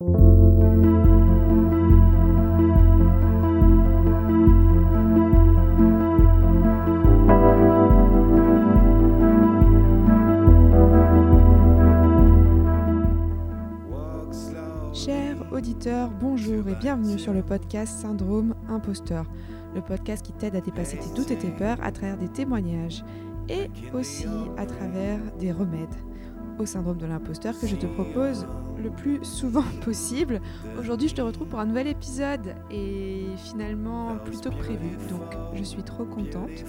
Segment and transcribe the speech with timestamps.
[0.00, 0.14] Chers
[15.52, 19.24] auditeurs, bonjour et bienvenue sur le podcast Syndrome Imposteur,
[19.74, 23.04] le podcast qui t'aide à dépasser tes doutes et tes peurs à travers des témoignages
[23.48, 24.28] et aussi
[24.58, 25.88] à travers des remèdes
[26.58, 28.46] au syndrome de l'imposteur que je te propose
[28.82, 30.40] le plus souvent possible.
[30.78, 34.90] Aujourd'hui, je te retrouve pour un nouvel épisode et finalement plus tôt que prévu.
[35.08, 36.64] Donc, je suis trop contente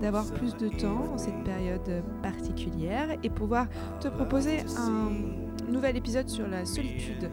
[0.00, 3.66] d'avoir plus de temps en cette période particulière et pouvoir
[4.00, 7.30] te proposer un nouvel épisode sur la solitude.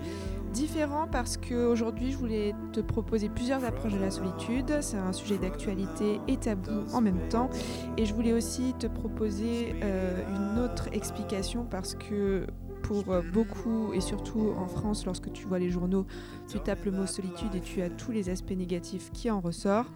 [0.54, 4.78] Différent parce qu'aujourd'hui je voulais te proposer plusieurs approches de la solitude.
[4.82, 7.50] C'est un sujet d'actualité et tabou en même temps.
[7.98, 12.48] Et je voulais aussi te proposer euh, une autre explication parce que
[12.88, 16.06] pour beaucoup et surtout en France, lorsque tu vois les journaux,
[16.48, 19.92] tu tapes le mot solitude et tu as tous les aspects négatifs qui en ressortent.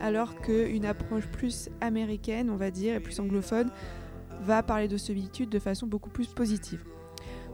[0.00, 3.70] Alors qu'une approche plus américaine, on va dire, et plus anglophone,
[4.42, 6.84] va parler de solitude de façon beaucoup plus positive.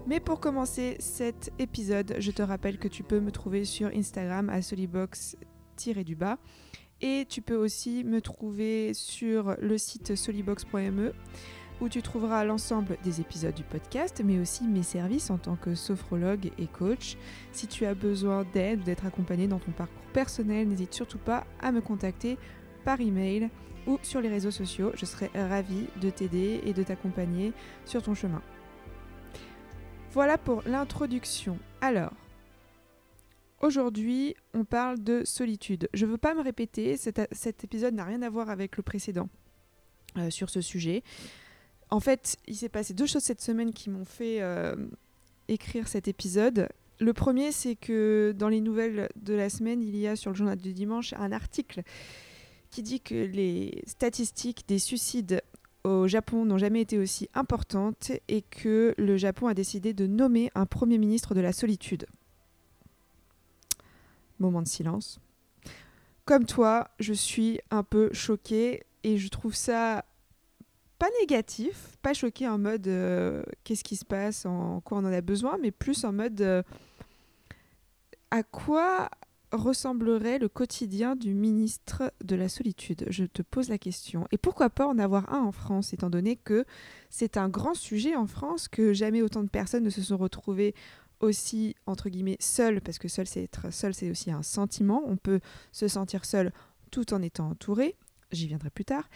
[0.07, 4.49] Mais pour commencer cet épisode, je te rappelle que tu peux me trouver sur Instagram
[4.49, 6.39] à solibox-du-bas.
[7.03, 11.13] Et tu peux aussi me trouver sur le site solibox.me
[11.81, 15.75] où tu trouveras l'ensemble des épisodes du podcast, mais aussi mes services en tant que
[15.75, 17.17] sophrologue et coach.
[17.53, 21.47] Si tu as besoin d'aide ou d'être accompagné dans ton parcours personnel, n'hésite surtout pas
[21.61, 22.37] à me contacter
[22.85, 23.49] par email
[23.87, 24.93] ou sur les réseaux sociaux.
[24.95, 27.55] Je serai ravie de t'aider et de t'accompagner
[27.87, 28.43] sur ton chemin.
[30.13, 31.57] Voilà pour l'introduction.
[31.81, 32.13] Alors,
[33.61, 35.89] aujourd'hui, on parle de solitude.
[35.95, 39.29] Je ne veux pas me répéter, cet, épisode n'a rien à voir avec le précédent
[40.19, 41.05] euh, sur ce sujet.
[41.91, 44.75] En fait, il s'est passé deux choses cette semaine qui m'ont fait euh,
[45.47, 46.69] écrire cet épisode.
[46.99, 50.37] Le premier, c'est que dans les nouvelles de la semaine, il y a sur le
[50.37, 51.83] journal du dimanche un article
[52.71, 55.41] qui dit que les statistiques des suicides
[55.85, 60.51] au Japon n'ont jamais été aussi importantes et que le Japon a décidé de nommer
[60.55, 62.07] un Premier ministre de la solitude.
[64.39, 65.21] Moment de silence.
[66.25, 70.05] Comme toi, je suis un peu choquée et je trouve ça
[70.99, 75.13] pas négatif, pas choquée en mode euh, qu'est-ce qui se passe, en quoi on en
[75.13, 76.63] a besoin, mais plus en mode euh,
[78.31, 79.09] à quoi
[79.53, 83.07] ressemblerait le quotidien du ministre de la solitude?
[83.09, 84.27] Je te pose la question.
[84.33, 86.65] Et pourquoi pas en avoir un en France, étant donné que
[87.09, 90.75] c'est un grand sujet en France, que jamais autant de personnes ne se sont retrouvées
[91.21, 95.03] aussi, entre guillemets, seules, parce que seul, c'est être seul, c'est aussi un sentiment.
[95.07, 95.41] On peut
[95.73, 96.53] se sentir seul
[96.91, 97.97] tout en étant entouré.
[98.33, 99.09] J'y viendrai plus tard.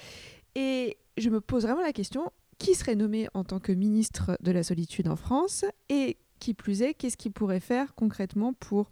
[0.54, 4.52] Et je me pose vraiment la question, qui serait nommé en tant que ministre de
[4.52, 5.64] la solitude en France?
[5.88, 8.90] Et qui plus est, qu'est-ce qu'il pourrait faire concrètement pour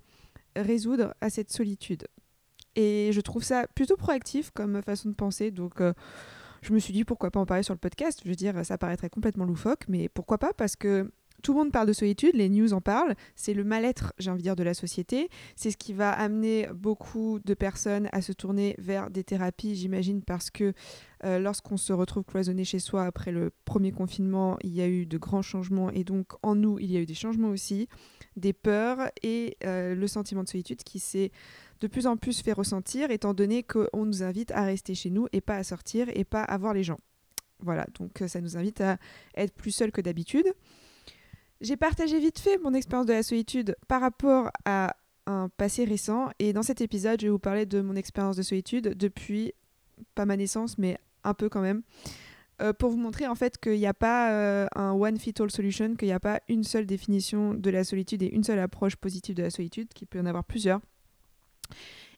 [0.57, 2.07] résoudre à cette solitude.
[2.75, 5.51] Et je trouve ça plutôt proactif comme façon de penser.
[5.51, 5.93] Donc, euh,
[6.63, 8.21] je me suis dit pourquoi pas en parler sur le podcast.
[8.25, 10.53] Je veux dire, ça paraîtrait complètement loufoque, mais pourquoi pas?
[10.53, 11.11] Parce que
[11.43, 14.43] tout le monde parle de solitude, les news en parlent, c'est le mal-être, j'ai envie
[14.43, 15.29] de dire, de la société.
[15.57, 20.23] C'est ce qui va amener beaucoup de personnes à se tourner vers des thérapies, j'imagine,
[20.23, 20.73] parce que
[21.25, 25.07] euh, lorsqu'on se retrouve cloisonné chez soi après le premier confinement, il y a eu
[25.07, 27.89] de grands changements et donc en nous, il y a eu des changements aussi,
[28.37, 31.31] des peurs et euh, le sentiment de solitude qui s'est
[31.81, 35.27] de plus en plus fait ressentir, étant donné qu'on nous invite à rester chez nous
[35.33, 36.99] et pas à sortir et pas à voir les gens.
[37.59, 38.99] Voilà, donc ça nous invite à
[39.37, 40.47] être plus seuls que d'habitude.
[41.63, 44.97] J'ai partagé vite fait mon expérience de la solitude par rapport à
[45.27, 48.43] un passé récent et dans cet épisode, je vais vous parler de mon expérience de
[48.43, 49.55] solitude depuis,
[50.17, 51.83] pas ma naissance, mais un peu quand même,
[52.63, 55.53] euh, pour vous montrer en fait qu'il n'y a pas euh, un one fit all
[55.53, 58.97] solution, qu'il n'y a pas une seule définition de la solitude et une seule approche
[58.97, 60.81] positive de la solitude, qu'il peut y en avoir plusieurs.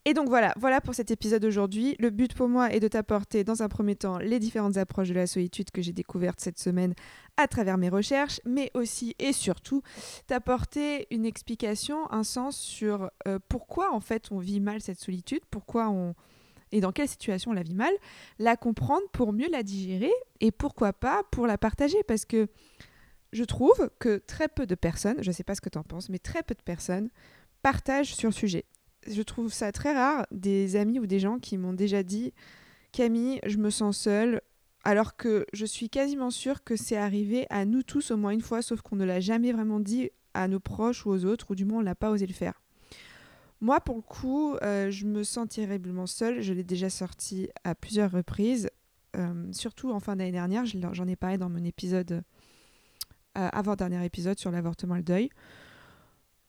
[0.07, 1.97] Et donc voilà, voilà pour cet épisode d'aujourd'hui.
[1.99, 5.15] Le but pour moi est de t'apporter dans un premier temps les différentes approches de
[5.15, 6.95] la solitude que j'ai découvertes cette semaine
[7.39, 9.83] à travers mes recherches, mais aussi et surtout
[10.27, 15.41] t'apporter une explication, un sens sur euh, pourquoi en fait on vit mal cette solitude,
[15.51, 16.15] pourquoi on
[16.71, 17.93] et dans quelle situation on la vit mal,
[18.39, 22.49] la comprendre pour mieux la digérer et pourquoi pas pour la partager parce que
[23.33, 25.83] je trouve que très peu de personnes, je ne sais pas ce que tu en
[25.83, 27.09] penses, mais très peu de personnes
[27.63, 28.67] partagent sur le sujet
[29.07, 32.33] je trouve ça très rare des amis ou des gens qui m'ont déjà dit
[32.93, 34.41] Camille, je me sens seule,
[34.85, 38.41] alors que je suis quasiment sûre que c'est arrivé à nous tous au moins une
[38.41, 41.55] fois, sauf qu'on ne l'a jamais vraiment dit à nos proches ou aux autres, ou
[41.55, 42.61] du moins on n'a pas osé le faire.
[43.61, 46.43] Moi, pour le coup, euh, je me sens terriblement seule.
[46.43, 48.69] Je l'ai déjà sorti à plusieurs reprises,
[49.17, 50.65] euh, surtout en fin d'année dernière.
[50.67, 55.31] J'en ai parlé dans mon épisode, euh, avant-dernier épisode sur l'avortement et le deuil.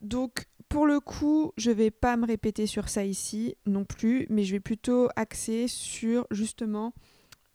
[0.06, 4.44] Donc, pour le coup, je vais pas me répéter sur ça ici non plus, mais
[4.44, 6.94] je vais plutôt axer sur justement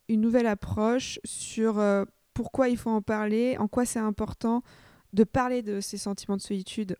[0.09, 2.05] une nouvelle approche sur euh,
[2.35, 4.65] pourquoi il faut en parler, en quoi c'est important
[5.13, 6.97] de parler de ces sentiments de solitude,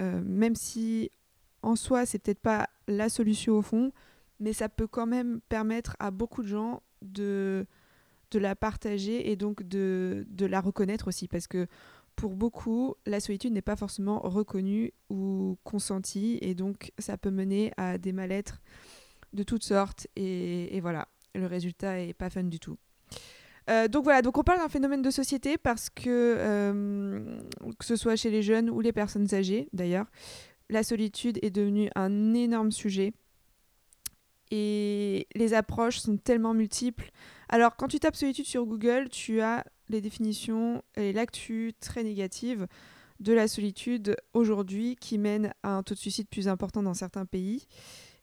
[0.00, 1.10] euh, même si
[1.60, 3.92] en soi c'est peut-être pas la solution au fond,
[4.40, 7.66] mais ça peut quand même permettre à beaucoup de gens de,
[8.30, 11.66] de la partager et donc de, de la reconnaître aussi, parce que
[12.16, 17.72] pour beaucoup, la solitude n'est pas forcément reconnue ou consentie, et donc ça peut mener
[17.76, 18.60] à des mal-être
[19.32, 22.78] de toutes sortes, et, voilà, le résultat est pas fun du tout.
[23.70, 27.38] Euh, donc voilà, donc on parle d'un phénomène de société parce que, euh,
[27.78, 30.06] que ce soit chez les jeunes ou les personnes âgées d'ailleurs,
[30.68, 33.14] la solitude est devenue un énorme sujet
[34.50, 37.10] et les approches sont tellement multiples.
[37.48, 42.66] Alors quand tu tapes solitude sur Google, tu as les définitions et l'actu très négative
[43.20, 47.26] de la solitude aujourd'hui qui mène à un taux de suicide plus important dans certains
[47.26, 47.66] pays,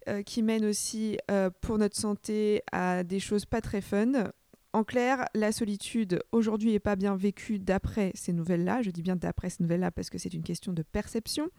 [0.08, 4.32] euh, qui mène aussi euh, pour notre santé à des choses pas très fun.
[4.74, 8.82] En clair, la solitude aujourd'hui n'est pas bien vécue d'après ces nouvelles-là.
[8.82, 11.50] Je dis bien d'après ces nouvelles-là parce que c'est une question de perception.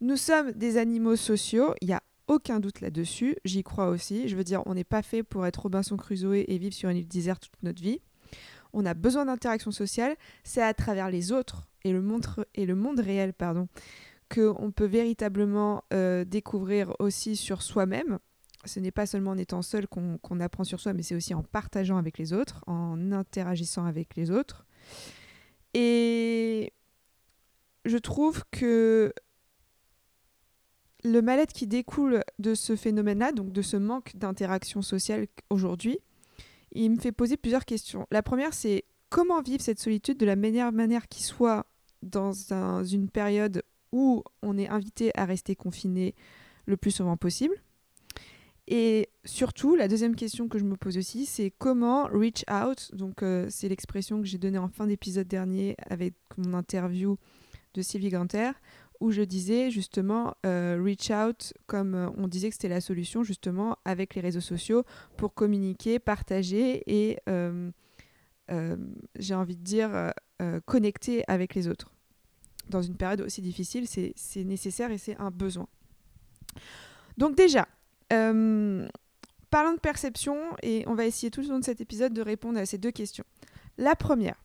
[0.00, 4.28] Nous sommes des animaux sociaux, il n'y a aucun doute là-dessus, j'y crois aussi.
[4.28, 6.96] Je veux dire, on n'est pas fait pour être Robinson Crusoe et vivre sur une
[6.96, 8.00] île déserte toute notre vie
[8.72, 12.74] on a besoin d'interaction sociale, c'est à travers les autres et le monde, et le
[12.74, 13.68] monde réel pardon,
[14.32, 18.18] qu'on peut véritablement euh, découvrir aussi sur soi-même.
[18.64, 21.42] Ce n'est pas seulement en étant seul qu'on apprend sur soi, mais c'est aussi en
[21.42, 24.64] partageant avec les autres, en interagissant avec les autres.
[25.74, 26.72] Et
[27.84, 29.12] je trouve que
[31.04, 35.98] le mal-être qui découle de ce phénomène-là, donc de ce manque d'interaction sociale aujourd'hui,
[36.74, 38.06] il me fait poser plusieurs questions.
[38.10, 41.66] La première, c'est comment vivre cette solitude de la meilleure manière qui soit
[42.02, 42.32] dans
[42.82, 46.14] une période où on est invité à rester confiné
[46.66, 47.54] le plus souvent possible?
[48.68, 52.94] Et surtout, la deuxième question que je me pose aussi, c'est comment reach out.
[52.94, 57.18] Donc, euh, c'est l'expression que j'ai donnée en fin d'épisode dernier avec mon interview
[57.74, 58.52] de Sylvie Ganter
[59.02, 63.24] où je disais justement euh, reach out, comme euh, on disait que c'était la solution
[63.24, 64.84] justement avec les réseaux sociaux
[65.16, 67.70] pour communiquer, partager et euh,
[69.18, 70.12] j'ai envie de dire
[70.66, 71.90] connecter avec les autres.
[72.68, 75.66] Dans une période aussi difficile, c'est nécessaire et c'est un besoin.
[77.16, 77.66] Donc déjà,
[78.08, 82.58] parlons de perception et on va essayer tout au long de cet épisode de répondre
[82.58, 83.24] à ces deux questions.
[83.78, 84.36] La première,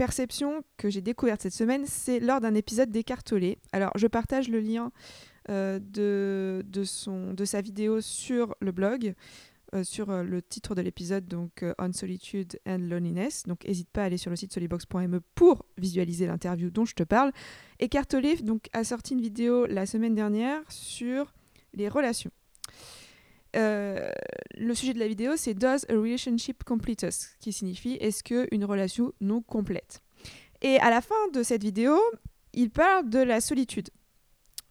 [0.00, 3.58] perception que j'ai découverte cette semaine, c'est lors d'un épisode d'Écartolé.
[3.70, 4.92] Alors, je partage le lien
[5.50, 9.12] euh, de, de, son, de sa vidéo sur le blog,
[9.74, 13.42] euh, sur euh, le titre de l'épisode, donc On Solitude and Loneliness.
[13.46, 17.02] Donc, n'hésite pas à aller sur le site solibox.me pour visualiser l'interview dont je te
[17.02, 17.30] parle.
[17.78, 18.38] Écartolé
[18.72, 21.34] a sorti une vidéo la semaine dernière sur
[21.74, 22.30] les relations.
[23.56, 24.10] Euh,
[24.56, 28.64] le sujet de la vidéo, c'est Does a relationship complete us qui signifie est-ce qu'une
[28.64, 30.02] relation nous complète?
[30.62, 31.98] Et à la fin de cette vidéo,
[32.52, 33.90] il parle de la solitude.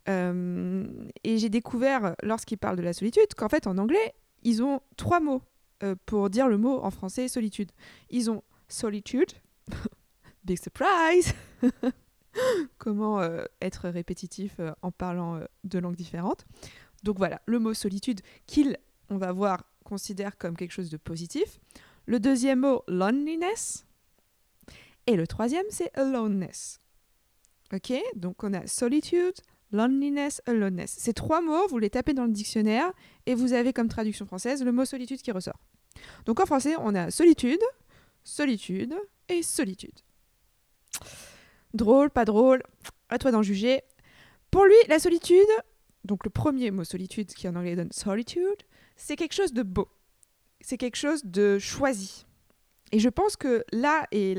[0.07, 0.85] Euh,
[1.23, 5.19] et j'ai découvert, lorsqu'il parle de la solitude, qu'en fait, en anglais, ils ont trois
[5.19, 5.41] mots
[5.83, 7.71] euh, pour dire le mot en français solitude.
[8.09, 9.31] Ils ont solitude,
[10.43, 11.33] big surprise
[12.77, 13.21] Comment
[13.59, 16.45] être répétitif en parlant de langues différentes
[17.03, 18.77] donc voilà, le mot solitude qu'il,
[19.09, 21.59] on va voir, considère comme quelque chose de positif.
[22.05, 23.85] Le deuxième mot, loneliness.
[25.07, 26.79] Et le troisième, c'est aloneness.
[27.73, 29.35] Ok Donc on a solitude,
[29.71, 30.95] loneliness, aloneness.
[30.97, 32.91] Ces trois mots, vous les tapez dans le dictionnaire
[33.25, 35.59] et vous avez comme traduction française le mot solitude qui ressort.
[36.25, 37.61] Donc en français, on a solitude,
[38.23, 38.95] solitude
[39.27, 39.99] et solitude.
[41.73, 42.63] Drôle, pas drôle,
[43.09, 43.81] à toi d'en juger.
[44.51, 45.37] Pour lui, la solitude,
[46.05, 48.63] donc le premier mot solitude, qui en anglais donne solitude,
[48.95, 49.87] c'est quelque chose de beau.
[50.61, 52.25] C'est quelque chose de choisi.
[52.91, 54.35] Et je pense que là est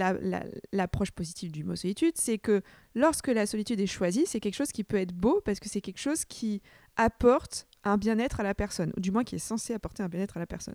[0.73, 2.63] l'approche positive du mot solitude, c'est que
[2.95, 5.81] lorsque la solitude est choisie, c'est quelque chose qui peut être beau parce que c'est
[5.81, 6.61] quelque chose qui
[6.97, 10.37] apporte un bien-être à la personne, ou du moins qui est censé apporter un bien-être
[10.37, 10.75] à la personne.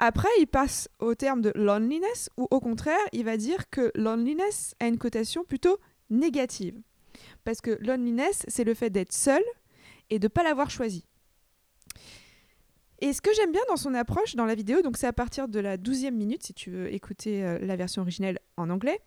[0.00, 4.74] Après, il passe au terme de loneliness, ou au contraire, il va dire que loneliness
[4.80, 5.78] a une cotation plutôt
[6.08, 6.80] négative.
[7.44, 9.42] Parce que loneliness, c'est le fait d'être seul,
[10.10, 11.04] et de ne pas l'avoir choisi.
[13.00, 15.48] Et ce que j'aime bien dans son approche dans la vidéo, donc c'est à partir
[15.48, 19.00] de la douzième minute, si tu veux écouter euh, la version originelle en anglais,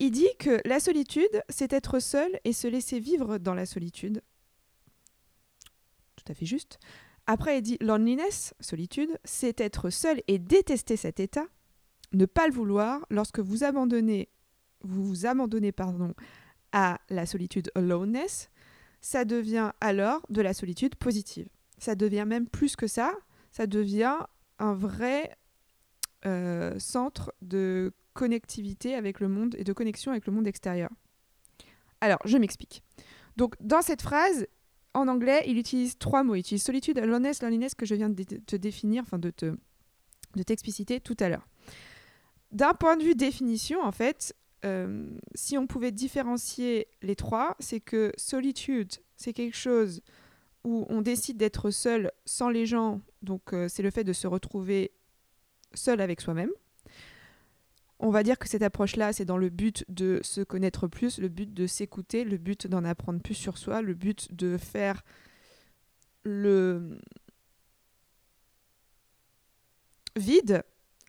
[0.00, 4.22] il dit que la solitude, c'est être seul et se laisser vivre dans la solitude.
[6.16, 6.80] Tout à fait juste.
[7.26, 11.46] Après, il dit loneliness, solitude, c'est être seul et détester cet état,
[12.12, 14.28] ne pas le vouloir lorsque vous abandonnez,
[14.80, 16.14] vous vous abandonnez pardon,
[16.72, 18.49] à la solitude aloneness,
[19.00, 21.48] ça devient alors de la solitude positive.
[21.78, 23.12] Ça devient même plus que ça,
[23.52, 24.18] ça devient
[24.58, 25.36] un vrai
[26.26, 30.90] euh, centre de connectivité avec le monde et de connexion avec le monde extérieur.
[32.00, 32.82] Alors, je m'explique.
[33.36, 34.46] Donc, dans cette phrase,
[34.94, 36.34] en anglais, il utilise trois mots.
[36.34, 39.56] Il utilise solitude, aloneness, loneliness que je viens de te définir, enfin de te
[40.36, 41.46] de t'expliciter tout à l'heure.
[42.52, 47.80] D'un point de vue définition, en fait, euh, si on pouvait différencier les trois, c'est
[47.80, 50.02] que solitude, c'est quelque chose
[50.64, 54.26] où on décide d'être seul sans les gens, donc euh, c'est le fait de se
[54.26, 54.92] retrouver
[55.72, 56.50] seul avec soi-même.
[57.98, 61.28] On va dire que cette approche-là, c'est dans le but de se connaître plus, le
[61.28, 65.02] but de s'écouter, le but d'en apprendre plus sur soi, le but de faire
[66.24, 66.98] le
[70.16, 70.62] vide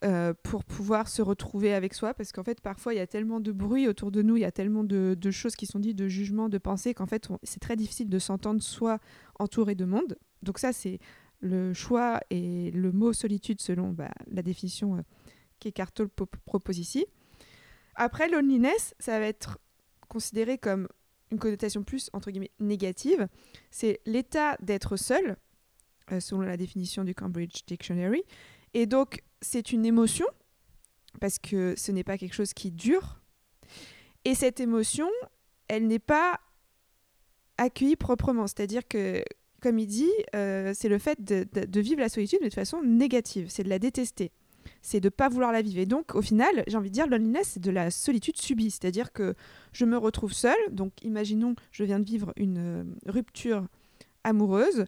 [0.04, 3.40] euh, pour pouvoir se retrouver avec soi parce qu'en fait parfois il y a tellement
[3.40, 6.08] de bruit autour de nous, il y a tellement de, choses qui sont dites, de
[6.08, 9.00] jugements, de pensées qu'en fait c'est très difficile de s'entendre soi
[9.38, 10.18] entouré de monde.
[10.42, 11.00] Donc ça c'est
[11.40, 15.02] le choix et le mot solitude selon bah, la définition euh,
[15.60, 15.94] qu'Eckhart
[16.46, 17.06] propose ici.
[17.96, 19.60] Après loneliness, ça va être
[20.08, 20.88] considéré comme
[21.32, 23.28] une connotation plus entre guillemets négative.
[23.70, 25.38] C'est l'état d'être seul,
[26.12, 28.24] euh, selon la définition du Cambridge Dictionary,
[28.74, 30.26] et donc, c'est une émotion,
[31.20, 33.22] parce que ce n'est pas quelque chose qui dure.
[34.26, 35.10] Et cette émotion,
[35.68, 36.40] elle n'est pas
[37.58, 38.48] accueillie proprement.
[38.48, 39.24] C'est-à-dire que,
[39.62, 43.48] comme il dit, euh, c'est le fait de, vivre la solitude, mais de façon négative.
[43.50, 44.32] C'est de la détester.
[44.84, 45.80] C'est de ne pas vouloir la vivre.
[45.80, 48.70] Et donc, au final, j'ai envie de dire, loneliness, c'est de la solitude subie.
[48.70, 49.34] C'est-à-dire que
[49.74, 50.56] je me retrouve seule.
[50.72, 53.66] Donc, imaginons, je viens de vivre une euh, rupture
[54.24, 54.86] amoureuse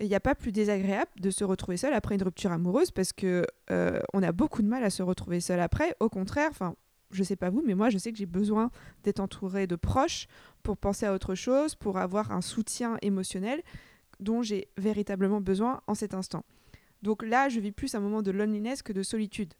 [0.00, 3.12] il n'y a pas plus désagréable de se retrouver seul après une rupture amoureuse parce
[3.12, 5.94] que euh, on a beaucoup de mal à se retrouver seul après.
[6.00, 6.74] Au contraire, enfin,
[7.10, 8.70] je sais pas vous, mais moi je sais que j'ai besoin
[9.04, 10.26] d'être entourée de proches
[10.62, 13.62] pour penser à autre chose, pour avoir un soutien émotionnel
[14.20, 16.44] dont j'ai véritablement besoin en cet instant.
[17.02, 19.54] Donc là, je vis plus un moment de loneliness que de solitude.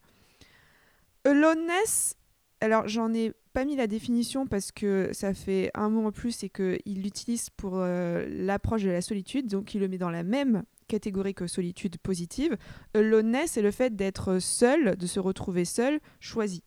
[1.24, 2.16] Aloneness,
[2.60, 6.44] alors j'en ai pas mis la définition parce que ça fait un mot en plus
[6.44, 10.24] et qu'il l'utilise pour euh, l'approche de la solitude, donc il le met dans la
[10.24, 12.58] même catégorie que solitude positive.
[12.92, 16.64] Aloneness, c'est le fait d'être seul, de se retrouver seul, choisi.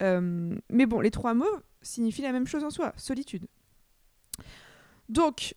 [0.00, 3.48] Euh, mais bon, les trois mots signifient la même chose en soi, solitude.
[5.08, 5.54] Donc,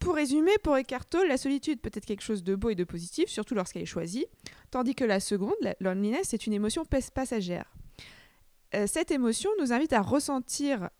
[0.00, 3.28] pour résumer, pour Eckhart la solitude peut être quelque chose de beau et de positif,
[3.28, 4.26] surtout lorsqu'elle est choisie,
[4.72, 7.75] tandis que la seconde, la loneliness, c'est une émotion passagère.
[8.74, 10.90] Euh, cette émotion nous invite à ressentir,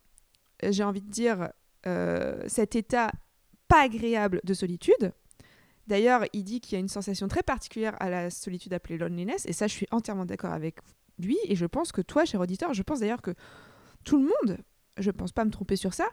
[0.62, 1.50] euh, j'ai envie de dire,
[1.86, 3.10] euh, cet état
[3.68, 5.12] pas agréable de solitude.
[5.86, 9.46] D'ailleurs, il dit qu'il y a une sensation très particulière à la solitude appelée loneliness,
[9.46, 10.78] et ça, je suis entièrement d'accord avec
[11.18, 13.34] lui, et je pense que toi, cher auditeur, je pense d'ailleurs que
[14.04, 14.58] tout le monde,
[14.98, 16.08] je ne pense pas me tromper sur ça,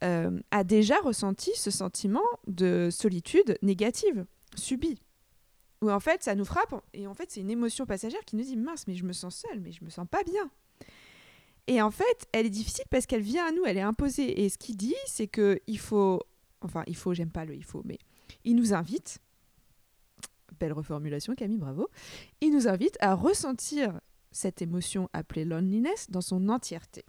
[0.00, 5.00] a déjà ressenti ce sentiment de solitude négative, subie.
[5.80, 8.44] Où en fait, ça nous frappe, et en fait, c'est une émotion passagère qui nous
[8.44, 10.50] dit mince, mais je me sens seule, mais je me sens pas bien.
[11.66, 14.44] Et en fait, elle est difficile parce qu'elle vient à nous, elle est imposée.
[14.44, 16.20] Et ce qu'il dit, c'est que il faut,
[16.60, 17.98] enfin, il faut, j'aime pas le il faut, mais
[18.44, 19.18] il nous invite,
[20.60, 21.88] belle reformulation Camille, bravo,
[22.40, 27.04] il nous invite à ressentir cette émotion appelée loneliness dans son entièreté.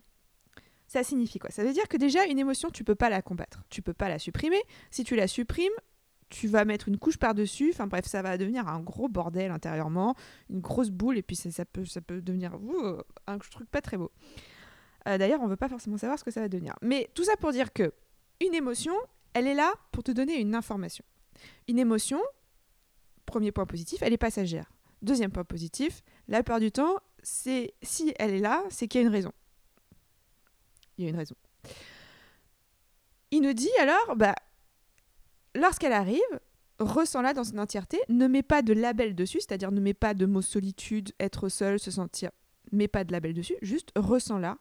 [0.88, 1.50] Ça signifie quoi?
[1.50, 4.08] Ça veut dire que déjà, une émotion, tu peux pas la combattre, tu peux pas
[4.08, 4.62] la supprimer.
[4.92, 5.74] Si tu la supprimes,
[6.30, 7.72] tu vas mettre une couche par-dessus.
[7.74, 10.16] Enfin bref, ça va devenir un gros bordel intérieurement,
[10.50, 12.58] une grosse boule, et puis ça, peut, ça peut devenir
[13.28, 14.12] un truc pas très beau.
[15.08, 16.76] Euh, d'ailleurs, on veut pas forcément savoir ce que ça va devenir.
[16.82, 17.94] Mais tout ça pour dire que
[18.42, 18.94] une émotion,
[19.34, 21.06] elle est là pour te donner une information.
[21.68, 22.20] Une émotion,
[23.26, 24.72] premier point positif, elle est passagère.
[25.02, 29.04] Deuxième point positif, la plupart du temps, c'est si elle est là, c'est qu'il y
[29.04, 29.32] a une raison.
[30.98, 31.36] Il y a une raison.
[33.32, 34.36] Il nous dit alors, bah,
[35.56, 36.22] lorsqu'elle arrive,
[36.80, 40.26] ressens-la dans son entièreté, ne mets pas de label dessus, c'est-à-dire ne mets pas de
[40.26, 42.32] mot solitude, être seul, se sentir,
[42.72, 44.58] mets pas de label dessus, juste ressens-la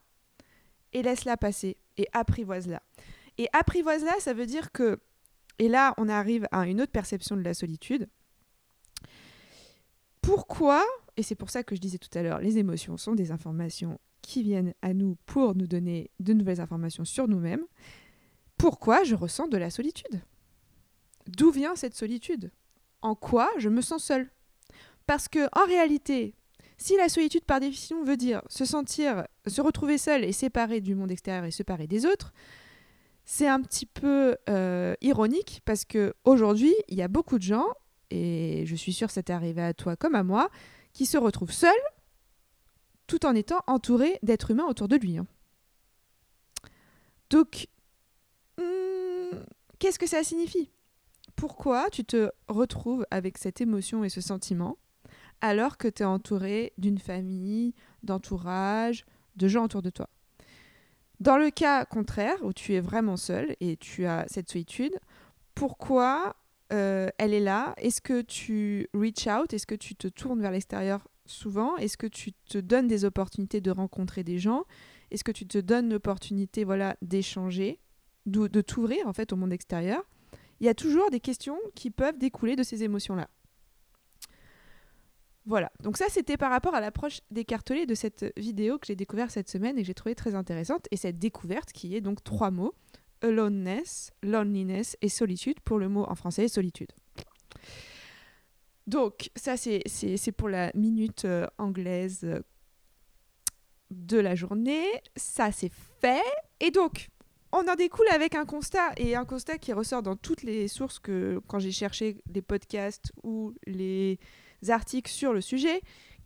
[0.93, 2.83] et laisse-la passer et apprivoise-la.
[3.39, 5.01] Et apprivoise-la, ça veut dire que,
[5.59, 8.09] et là on arrive à une autre perception de la solitude,
[10.23, 10.85] pourquoi,
[11.17, 13.99] et c'est pour ça que je disais tout à l'heure, les émotions sont des informations
[14.23, 17.65] qui viennent à nous pour nous donner de nouvelles informations sur nous-mêmes,
[18.57, 20.23] pourquoi je ressens de la solitude?
[21.27, 22.51] D'où vient cette solitude?
[23.03, 24.31] En quoi je me sens seule?
[25.07, 26.35] Parce que en réalité,
[26.79, 30.95] si la solitude par définition veut dire se sentir, se retrouver seul et séparé du
[30.95, 32.33] monde extérieur et séparé des autres,
[33.25, 37.67] c'est un petit peu euh, ironique parce que aujourd'hui, il y a beaucoup de gens,
[38.11, 40.51] et je suis sûre que c'est arrivé à toi comme à moi,
[40.93, 41.73] qui se retrouvent seuls
[43.07, 45.19] tout en étant entourés d'êtres humains autour de lui.
[45.19, 45.27] Hein.
[47.31, 47.69] Donc,
[48.59, 49.37] hmm,
[49.79, 50.71] qu'est-ce que ça signifie?
[51.37, 54.79] Pourquoi tu te retrouves avec cette émotion et ce sentiment
[55.41, 59.05] alors que tu es entouré d'une famille, d'entourage,
[59.37, 60.09] de gens autour de toi?
[61.21, 64.99] Dans le cas contraire, où tu es vraiment seul et tu as cette solitude,
[65.55, 66.37] pourquoi
[66.73, 67.75] euh, elle est là?
[67.77, 69.53] Est-ce que tu reach out?
[69.53, 71.77] Est-ce que tu te tournes vers l'extérieur souvent?
[71.77, 74.65] Est-ce que tu te donnes des opportunités de rencontrer des gens?
[75.11, 77.79] Est-ce que tu te donnes l'opportunité voilà, d'échanger,
[78.27, 80.03] de, t'ouvrir en fait au monde extérieur?
[80.65, 83.29] Il y a toujours des questions qui peuvent découler de ces émotions-là.
[85.45, 89.31] Voilà, donc ça c'était par rapport à l'approche d'écarteler de cette vidéo que j'ai découverte
[89.31, 90.89] cette semaine et que j'ai trouvé très intéressante.
[90.91, 92.73] Et cette découverte qui est donc trois mots
[93.21, 96.93] aloneness, loneliness et solitude pour le mot en français solitude.
[98.87, 102.41] Donc, ça, c'est pour la minute euh, anglaise euh,
[103.91, 104.87] de la journée.
[105.15, 106.23] Ça, c'est fait.
[106.61, 107.11] Et donc,
[107.55, 110.99] on en découle avec un constat, et un constat qui ressort dans toutes les sources
[110.99, 114.19] que, quand j'ai cherché les podcasts ou les
[114.69, 115.81] articles sur le sujet,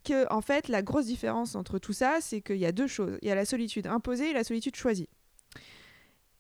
[0.04, 3.18] que, en fait, la grosse différence entre tout ça, c'est qu'il y a deux choses.
[3.20, 5.10] Il y a la solitude imposée et la solitude choisie.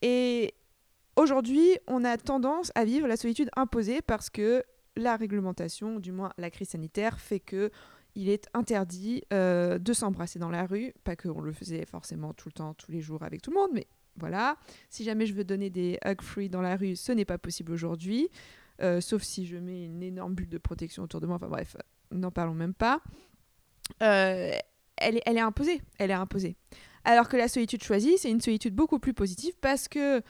[0.00, 0.54] Et
[1.16, 4.64] aujourd'hui, on a tendance à vivre la solitude imposée parce que
[4.96, 7.70] la réglementation, du moins la crise sanitaire, fait que
[8.14, 10.94] il est interdit euh, de s'embrasser dans la rue.
[11.04, 13.70] Pas qu'on le faisait forcément tout le temps, tous les jours avec tout le monde,
[13.74, 13.86] mais
[14.18, 14.56] voilà.
[14.90, 17.72] Si jamais je veux donner des hug free dans la rue, ce n'est pas possible
[17.72, 18.28] aujourd'hui.
[18.80, 21.36] Euh, sauf si je mets une énorme bulle de protection autour de moi.
[21.36, 21.76] Enfin bref,
[22.12, 23.00] n'en parlons même pas.
[24.02, 24.52] Euh,
[24.96, 25.80] elle, est, imposée.
[25.98, 26.56] Elle est imposée.
[27.04, 30.22] Alors que la solitude choisie, c'est une solitude beaucoup plus positive parce que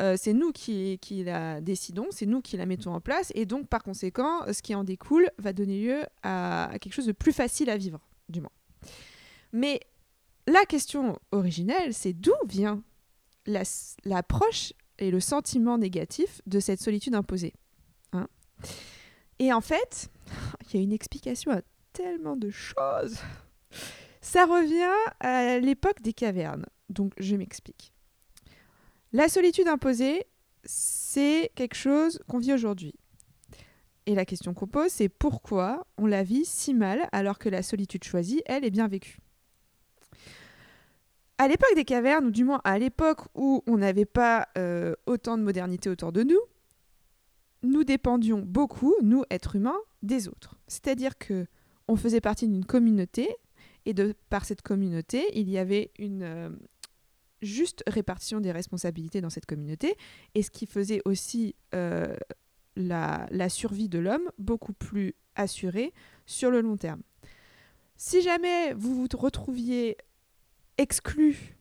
[0.00, 3.66] euh, c'est nous qui, la décidons, c'est nous qui la mettons en place, et donc
[3.66, 7.68] par conséquent, ce qui en découle va donner lieu à, quelque chose de plus facile
[7.68, 8.52] à vivre, du moins.
[9.52, 9.80] Mais
[10.46, 12.82] la question originelle, c'est d'où vient
[14.04, 17.54] l'approche et le sentiment négatif de cette solitude imposée.
[18.12, 18.28] Hein
[19.38, 20.10] et en fait,
[20.72, 23.18] il y a une explication à tellement de choses.
[24.20, 26.66] Ça revient à l'époque des cavernes.
[26.88, 27.92] Donc je m'explique.
[29.12, 30.26] La solitude imposée,
[30.64, 32.94] c'est quelque chose qu'on vit aujourd'hui.
[34.06, 37.62] Et la question qu'on pose, c'est pourquoi on la vit si mal alors que la
[37.62, 39.18] solitude choisie, elle, est bien vécue?
[41.38, 45.38] À l'époque des cavernes, ou du moins à l'époque où on n'avait pas euh, autant
[45.38, 46.40] de modernité autour de nous,
[47.62, 50.56] nous dépendions beaucoup, nous, êtres humains, des autres.
[50.66, 51.46] C'est-à-dire que
[51.86, 53.28] on faisait partie d'une communauté,
[53.86, 56.50] et de par cette communauté, il y avait une, euh,
[57.42, 59.96] juste répartition des responsabilités dans cette communauté,
[60.34, 62.16] et ce qui faisait aussi euh,
[62.76, 65.92] la, survie de l'homme beaucoup plus assurée
[66.26, 67.02] sur le long terme.
[67.96, 69.96] Si jamais vous vous retrouviez
[70.78, 71.56] exclu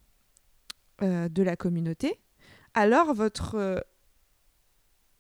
[1.01, 2.19] euh, de la communauté,
[2.73, 3.79] alors votre euh,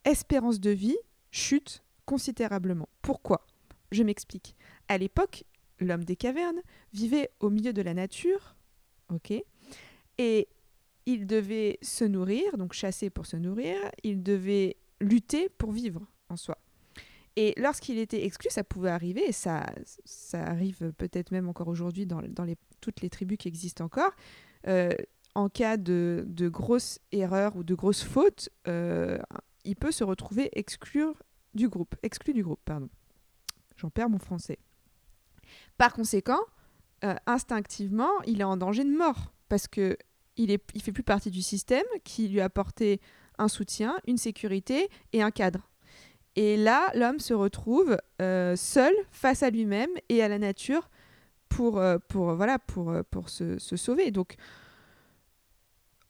[0.05, 0.97] espérance de vie
[1.31, 2.87] chute considérablement.
[3.01, 3.45] Pourquoi?
[3.91, 4.55] Je m'explique.
[4.87, 5.43] À l'époque,
[5.79, 6.61] l'homme des cavernes
[6.93, 8.55] vivait au milieu de la nature,
[9.09, 9.33] ok
[10.17, 10.47] et
[11.05, 16.35] il devait se nourrir, donc chasser pour se nourrir, il devait lutter pour vivre en
[16.35, 16.57] soi.
[17.35, 19.65] Et lorsqu'il était exclu, ça pouvait arriver, et ça,
[20.05, 24.11] ça arrive peut-être même encore aujourd'hui dans, dans les, toutes les tribus qui existent encore,
[24.67, 24.91] euh,
[25.35, 29.19] en cas de, de grosses erreurs ou de grosses fautes, euh,
[29.65, 31.05] il peut se retrouver exclu
[31.53, 32.89] du groupe, exclu du groupe, pardon.
[33.77, 34.57] J'en perds mon français.
[35.77, 36.39] Par conséquent,
[37.03, 39.97] euh, instinctivement, il est en danger de mort parce que
[40.37, 42.99] il, est, il fait plus partie du système qui lui a apporté
[43.37, 45.69] un soutien, une sécurité et un cadre.
[46.35, 50.89] Et là, l'homme se retrouve seul face à lui-même et à la nature
[51.49, 54.11] pour, euh, pour, voilà, pour, euh, pour se, sauver.
[54.11, 54.35] Donc,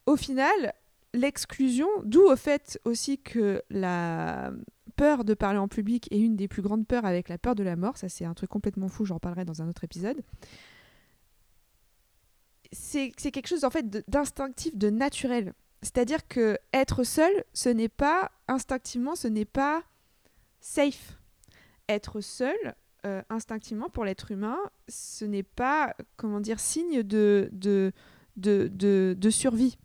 [0.06, 0.72] au final,
[1.14, 4.52] l'exclusion, d'où au fait aussi que la
[4.96, 7.62] peur de parler en public est une des plus grandes peurs avec la peur de
[7.62, 10.22] la mort, ça c'est un truc complètement fou, j'en parlerai dans un autre épisode
[12.72, 15.54] c'est quelque chose en fait d'instinctif, de, naturel.
[15.82, 19.82] C'est-à-dire que être seul, ce n'est pas instinctivement, ce n'est pas
[20.60, 21.18] safe.
[21.88, 22.74] Être seul,
[23.08, 27.92] euh, instinctivement pour l'être humain, ce n'est pas comment dire signe de de,
[28.36, 28.68] de,
[29.18, 29.78] de, survie.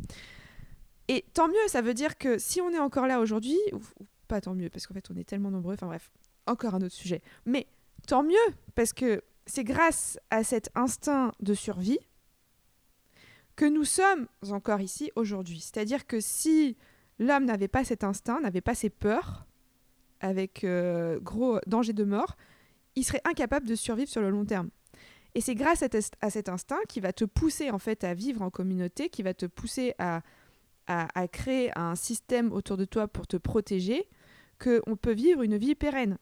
[1.07, 3.79] Et tant mieux, ça veut dire que si on est encore là aujourd'hui, ou,
[4.27, 6.12] pas tant mieux, parce qu'en fait on est tellement nombreux, enfin bref,
[6.45, 7.21] encore un autre sujet.
[7.45, 7.67] Mais
[8.07, 11.99] tant mieux, parce que c'est grâce à cet instinct de survie
[13.55, 15.59] que nous sommes encore ici aujourd'hui.
[15.59, 16.75] C'est-à-dire que si
[17.19, 19.45] l'homme n'avait pas cet instinct, n'avait pas ces peurs,
[20.23, 22.38] avec euh, gros danger de mort,
[22.95, 24.69] il serait incapable de survivre sur le long terme.
[25.36, 28.49] Et c'est grâce à, cet instinct qui va te pousser en fait à vivre en
[28.49, 30.21] communauté, qui va te pousser à,
[31.32, 34.08] créer un système autour de toi pour te protéger,
[34.60, 36.17] qu'on peut vivre une vie pérenne.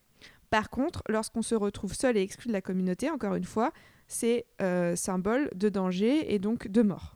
[0.50, 3.72] Par contre, lorsqu'on se retrouve seul et exclu de la communauté, encore une fois,
[4.08, 7.16] c'est euh, symbole de danger et donc de mort.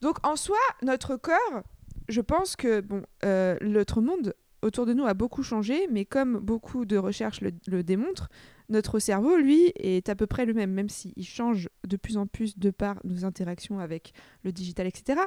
[0.00, 1.62] Donc en soi, notre corps,
[2.08, 3.56] je pense que bon, euh,
[3.96, 8.28] monde autour de nous a beaucoup changé, mais comme beaucoup de recherches le, démontrent,
[8.68, 12.26] notre cerveau, lui, est à peu près le même, même s'il change de plus en
[12.26, 14.12] plus de par nos interactions avec
[14.44, 15.20] le digital, etc.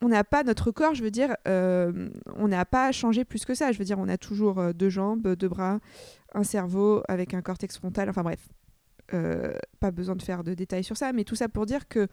[0.00, 3.54] On n'a pas notre corps, je veux dire, euh, on n'a pas changé plus que
[3.54, 3.72] ça.
[3.72, 5.78] Je veux dire, on a toujours euh, deux jambes, deux bras,
[6.34, 8.48] un cerveau avec un cortex frontal, enfin bref.
[9.80, 12.08] pas besoin de faire de détails sur ça, mais tout ça pour dire que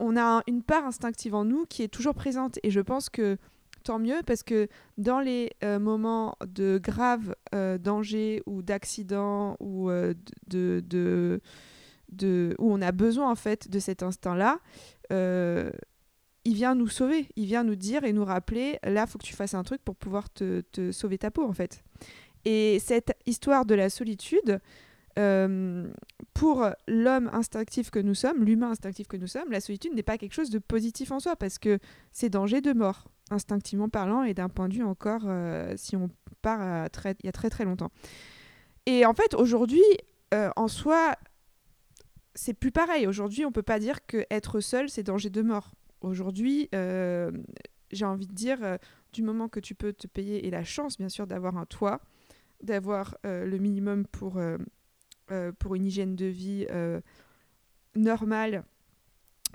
[0.00, 2.58] on a une part instinctive en nous qui est toujours présente.
[2.62, 3.36] Et je pense que
[3.82, 9.90] tant mieux parce que dans les euh, moments de grave euh, danger ou d'accident ou
[9.90, 10.14] euh,
[10.48, 11.40] de, de,
[12.10, 14.58] de, où on a besoin en fait de cet instinct-là,
[16.44, 19.34] il vient nous sauver, il vient nous dire et nous rappeler là, faut que tu
[19.34, 20.62] fasses un truc pour pouvoir te,
[20.92, 21.82] sauver ta peau en fait.
[22.46, 24.60] Et cette histoire de la solitude,
[25.18, 25.88] euh,
[26.34, 30.18] pour l'homme instinctif que nous sommes, l'humain instinctif que nous sommes, la solitude n'est pas
[30.18, 31.78] quelque chose de positif en soi parce que
[32.12, 36.10] c'est danger de mort, instinctivement parlant, et d'un point de vue encore, euh, si on
[36.42, 37.90] part il y a très très longtemps.
[38.86, 39.82] Et en fait, aujourd'hui,
[40.34, 41.14] euh, en soi,
[42.34, 43.06] c'est plus pareil.
[43.06, 45.72] Aujourd'hui, on peut pas dire que être seul, c'est danger de mort.
[46.00, 48.78] Aujourd'hui, j'ai envie de dire,
[49.12, 52.00] du moment que tu peux te payer, et la chance, bien sûr, d'avoir un toit,
[52.62, 54.38] d'avoir le minimum pour
[55.32, 57.00] euh, pour une hygiène de vie euh,
[57.94, 58.64] normale,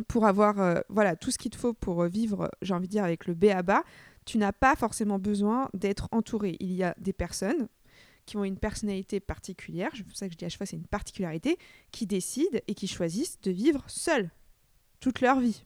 [0.08, 3.03] pour avoir euh, voilà tout ce qu'il te faut pour vivre, j'ai envie de dire,
[3.03, 3.84] avec le B à bas,
[4.25, 6.58] tu n'as pas forcément besoin d'être entouré.
[6.60, 7.67] Il y a des personnes
[8.25, 10.77] qui ont une personnalité particulière, c'est pour ça que je dis à chaque fois c'est
[10.77, 11.60] une particularité,
[11.91, 14.31] qui décident et qui choisissent de vivre seuls
[14.99, 15.63] toute leur vie,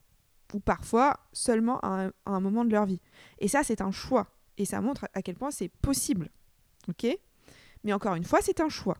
[0.53, 2.99] ou parfois seulement à un, à un moment de leur vie.
[3.37, 6.29] Et ça, c'est un choix, et ça montre à quel point c'est possible.
[7.83, 8.97] Mais encore une fois, c'est un choix.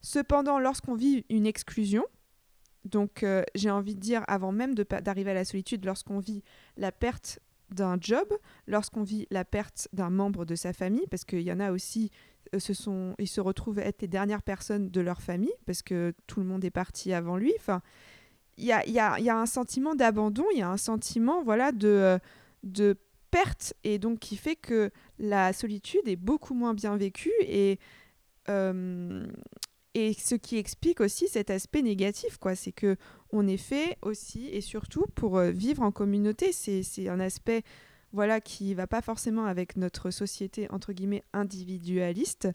[0.00, 2.04] Cependant, lorsqu'on vit une exclusion,
[2.84, 6.42] donc euh, j'ai envie de dire avant même d'arriver à la solitude, lorsqu'on vit
[6.76, 8.26] la perte d'un job,
[8.66, 12.10] lorsqu'on vit la perte d'un membre de sa famille, parce qu'il y en a aussi,
[12.54, 16.46] euh, ils se retrouvent être les dernières personnes de leur famille, parce que tout le
[16.46, 17.52] monde est parti avant lui.
[17.58, 17.80] Enfin,
[18.58, 22.18] il y a, un sentiment d'abandon, il y a un sentiment voilà euh,
[22.62, 22.96] de
[23.30, 27.80] perte, et donc qui fait que la solitude est beaucoup moins bien vécue et
[29.94, 32.96] et ce qui explique aussi cet aspect négatif, quoi, c'est que
[33.30, 36.52] on est fait aussi et surtout pour euh, vivre en communauté.
[36.52, 37.62] C'est un aspect
[38.12, 42.48] voilà qui va pas forcément avec notre société entre guillemets individualiste,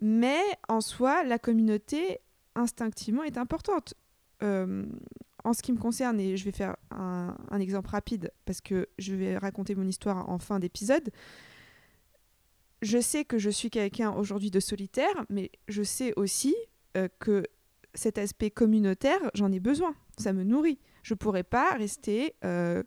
[0.00, 2.18] mais en soi, la communauté
[2.54, 3.94] instinctivement est importante.
[5.44, 9.14] En ce qui me concerne, et je vais faire un exemple rapide parce que je
[9.14, 11.10] vais raconter mon histoire en fin d'épisode
[12.82, 16.54] je sais que je suis quelqu'un aujourd'hui de solitaire, mais je sais aussi
[16.96, 17.44] euh, que
[17.94, 19.94] cet aspect communautaire, j'en ai besoin.
[20.18, 20.78] Ça me nourrit.
[21.02, 22.82] Je ne pourrais pas rester euh,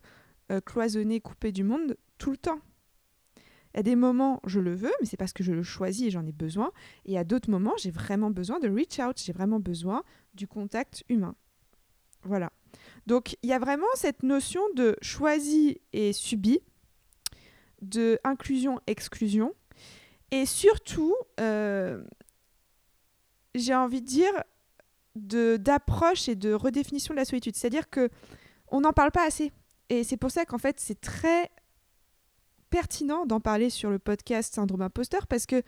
[0.51, 2.59] euh, cloisonné, coupé du monde tout le temps.
[3.73, 6.25] A des moments, je le veux, mais c'est parce que je le choisis et j'en
[6.25, 6.71] ai besoin.
[7.05, 10.03] Et à d'autres moments, j'ai vraiment besoin de reach out, j'ai vraiment besoin
[10.33, 11.35] du contact humain.
[12.23, 12.51] Voilà.
[13.05, 16.59] Donc, il y a vraiment cette notion de choisi et subi,
[17.81, 19.53] de inclusion-exclusion,
[20.35, 22.03] et surtout, euh,
[23.53, 24.33] j'ai envie de dire,
[25.15, 27.55] d'approche et de redéfinition de la solitude.
[27.55, 28.09] C'est-à-dire que
[28.67, 29.53] on n'en parle pas assez.
[29.87, 31.49] Et c'est pour ça qu'en fait, c'est très
[32.69, 35.63] pertinent d'en parler sur le podcast Syndrome Imposteur parce que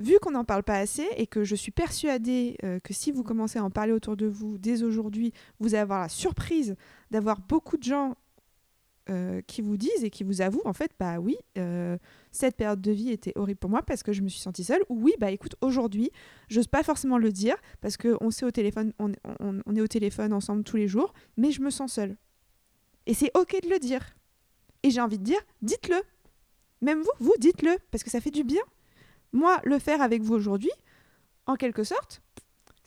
[0.00, 3.22] vu qu'on n'en parle pas assez et que je suis persuadée euh, que si vous
[3.22, 6.74] commencez à en parler autour de vous dès aujourd'hui, vous allez avoir la surprise
[7.12, 8.16] d'avoir beaucoup de gens
[9.10, 11.96] euh, qui vous disent et qui vous avouent en fait bah oui euh,
[12.30, 14.82] cette période de vie était horrible pour moi parce que je me suis sentie seule.
[14.88, 16.10] Ou oui bah écoute aujourd'hui
[16.48, 19.86] j'ose pas forcément le dire parce que on sait au téléphone on, on, est au
[19.86, 22.16] téléphone ensemble tous les jours mais je me sens seule.
[23.06, 24.14] Et c'est ok de le dire.
[24.82, 26.00] Et j'ai envie de dire dites-le.
[26.82, 28.62] Même vous vous dites-le parce que ça fait du bien.
[29.32, 30.70] Moi le faire avec vous aujourd'hui
[31.46, 32.20] en quelque sorte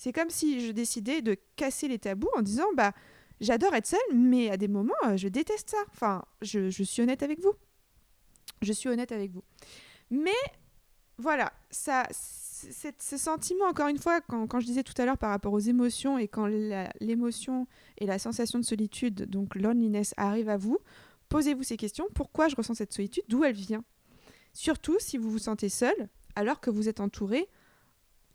[0.01, 2.91] c'est comme si je décidais de casser les tabous en disant bah
[3.41, 5.83] J'adore être seule, mais à des moments, euh, je déteste ça.
[5.91, 7.53] Enfin, je, suis honnête avec vous.
[8.61, 9.43] Je suis honnête avec vous.
[10.11, 10.29] Mais
[11.17, 15.53] voilà, ça, ce sentiment, encore une fois, quand, je disais tout à l'heure par rapport
[15.53, 16.45] aux émotions et quand
[16.99, 20.77] l'émotion et la sensation de solitude, donc loneliness, arrivent à vous,
[21.29, 22.05] posez-vous ces questions.
[22.13, 23.23] Pourquoi je ressens cette solitude?
[23.27, 23.83] D'où elle vient?
[24.53, 25.95] Surtout si vous vous sentez seul,
[26.35, 27.47] alors que vous êtes entouré,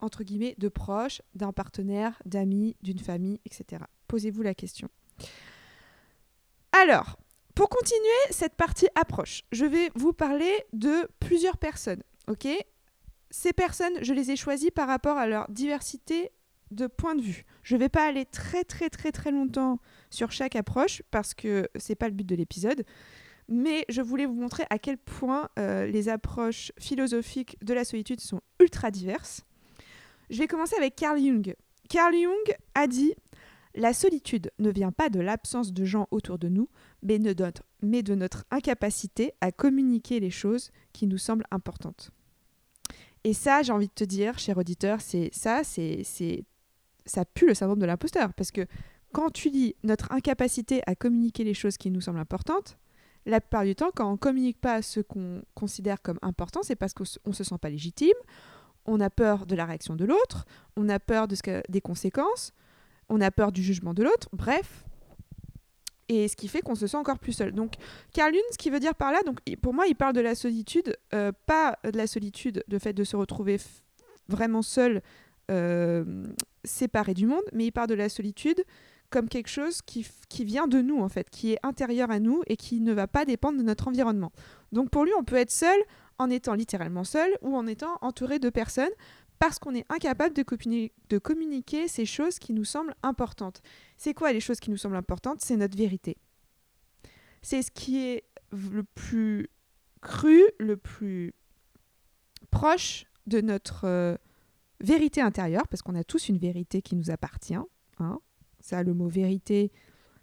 [0.00, 4.88] entre guillemets, de proches, d'un partenaire, d'amis, d'une famille, etc posez-vous la question.
[6.72, 7.16] Alors,
[7.56, 12.46] Pour continuer cette partie approche, je vais vous parler de plusieurs personnes, ok?
[13.30, 16.32] Ces personnes, je les ai choisies par rapport à leur diversité
[16.70, 17.46] de points de vue.
[17.62, 19.78] Je ne vais pas aller très très très très longtemps
[20.10, 22.84] sur chaque approche parce que c'est pas le but de l'épisode,
[23.48, 28.20] mais je voulais vous montrer à quel point euh, les approches philosophiques de la solitude
[28.20, 29.46] sont ultra diverses.
[30.28, 31.54] Je vais commencer avec Carl Jung.
[31.88, 33.14] Carl Jung a dit
[33.76, 36.68] la solitude ne vient pas de l'absence de gens autour de nous,
[37.02, 38.18] mais de, notre, mais de
[38.50, 42.10] incapacité à communiquer les choses qui nous semblent importantes.
[43.22, 47.78] Et ça, j'ai envie de te dire, cher auditeur, c'est ça, ça pue le syndrome
[47.78, 48.66] de l'imposteur, parce que
[49.12, 52.78] quand tu lis notre incapacité à communiquer les choses qui nous semblent importantes,
[53.26, 56.94] la plupart du temps, quand on communique pas ce qu'on considère comme important, c'est parce
[56.94, 58.14] qu'on ne se sent pas légitime,
[58.84, 62.52] on a peur de la réaction de l'autre, on a peur des conséquences,
[63.08, 64.84] on a peur du jugement de l'autre, bref.
[66.08, 67.52] Et ce qui fait qu'on se sent encore plus seul.
[67.52, 67.74] Donc,
[68.12, 70.34] Carl Jung, ce qui veut dire par là, donc pour moi, il parle de la
[70.34, 73.58] solitude, euh, pas de la solitude, de fait de se retrouver
[74.28, 75.02] vraiment seul,
[75.50, 76.24] euh,
[76.64, 78.64] séparé du monde, mais il parle de la solitude
[79.10, 80.04] comme quelque chose qui,
[80.44, 83.24] vient de nous, en fait, qui est intérieur à nous et qui ne va pas
[83.24, 84.32] dépendre de notre environnement.
[84.72, 85.78] Donc pour lui, on peut être seul
[86.18, 88.90] en étant littéralement seul ou en étant entouré de personnes,
[89.38, 93.62] parce qu'on est incapable de, communiquer ces choses qui nous semblent importantes.
[93.96, 95.40] C'est quoi les choses qui nous semblent importantes?
[95.40, 96.16] C'est notre vérité.
[97.42, 99.48] C'est ce qui est le plus
[100.00, 101.34] cru, le plus
[102.50, 104.16] proche de notre euh,
[104.80, 107.54] vérité intérieure, parce qu'on a tous une vérité qui nous appartient.
[107.98, 108.20] Hein.
[108.60, 109.72] Ça, le mot vérité,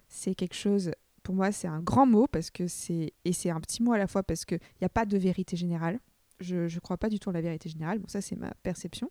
[0.08, 0.90] c'est quelque chose,
[1.22, 3.98] pour moi, c'est un grand mot, parce que c'est, et c'est un petit mot à
[3.98, 6.00] la fois, parce qu'il n'y a pas de vérité générale.
[6.40, 7.98] Je ne crois pas du tout en la vérité générale.
[7.98, 9.10] Bon, ça, c'est ma perception.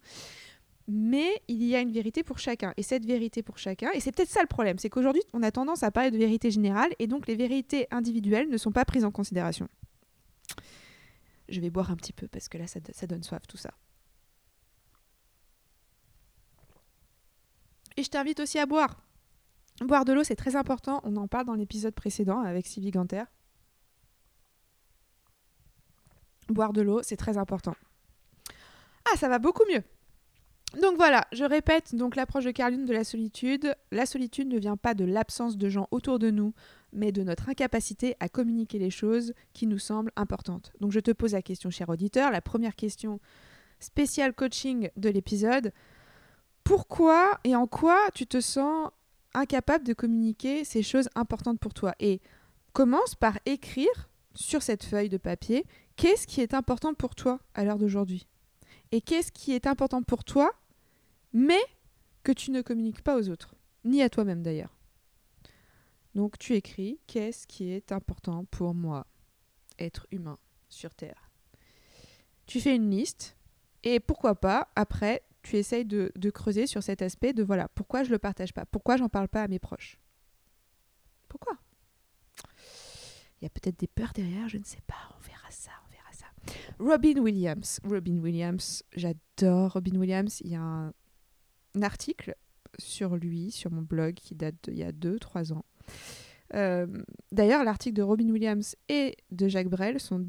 [0.88, 2.74] Mais il y a une vérité pour chacun.
[2.76, 5.52] Et cette vérité pour chacun, et c'est peut-être ça le problème, c'est qu'aujourd'hui, on a
[5.52, 9.06] tendance à parler de vérité générale, et donc les vérités individuelles ne sont pas prises
[9.06, 9.70] en considération.
[11.48, 13.72] Je vais boire un petit peu, parce que là, ça, ça donne soif, tout ça.
[17.96, 19.02] Et je t'invite aussi à boire.
[19.82, 21.00] Boire de l'eau, c'est très important.
[21.04, 23.24] On en parle dans l'épisode précédent avec Sylvie Ganter.
[26.50, 27.76] Boire de l'eau, c'est très important.
[29.06, 29.84] Ah, ça va beaucoup mieux.
[30.82, 33.76] Donc voilà, je répète donc l'approche de Carl Jung de la solitude.
[33.92, 36.54] La solitude ne vient pas de l'absence de gens autour de nous,
[36.92, 40.74] mais de notre incapacité à communiquer les choses qui nous semblent importantes.
[40.80, 43.20] Donc je te pose la question, cher auditeur, la première question
[43.80, 45.74] spéciale coaching de l'épisode.
[46.64, 48.90] Pourquoi et en quoi tu te sens
[49.36, 51.94] incapable de communiquer ces choses importantes pour toi?
[52.00, 52.20] Et
[52.72, 57.64] commence par écrire sur cette feuille de papier qu'est-ce qui est important pour toi à
[57.64, 58.28] l'heure d'aujourd'hui
[58.92, 60.52] Et qu'est-ce qui est important pour toi,
[61.34, 61.62] mais
[62.24, 64.76] que tu ne communiques pas aux autres, ni à toi-même d'ailleurs.
[66.16, 69.08] Donc tu écris qu'est-ce qui est important pour moi,
[69.80, 70.38] être humain
[70.70, 71.32] sur Terre?
[72.46, 73.36] Tu fais une liste
[73.84, 78.10] et pourquoi pas, après, tu essayes de, creuser sur cet aspect de voilà, pourquoi je
[78.10, 80.00] ne le partage pas, pourquoi j'en parle pas à mes proches?
[81.28, 81.58] Pourquoi?
[83.42, 85.72] Il y a peut-être des peurs derrière, je ne sais pas, on verra ça,
[86.84, 87.80] Robin Williams.
[87.86, 90.42] Robin Williams, j'adore Robin Williams.
[90.42, 90.94] Il y a un,
[91.82, 92.36] article
[92.78, 95.64] sur lui, sur mon blog, qui date d'il y a 2-3 ans.
[96.54, 96.86] Euh,
[97.32, 100.24] d'ailleurs, l'article de Robin Williams et de Jacques Brel sont,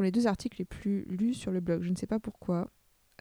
[0.00, 1.82] les deux articles les plus lus sur le blog.
[1.82, 2.70] Je ne sais pas pourquoi.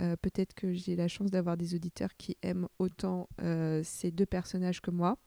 [0.02, 4.26] Euh, peut-être que j'ai la chance d'avoir des auditeurs qui aiment autant euh, ces deux
[4.26, 5.18] personnages que moi.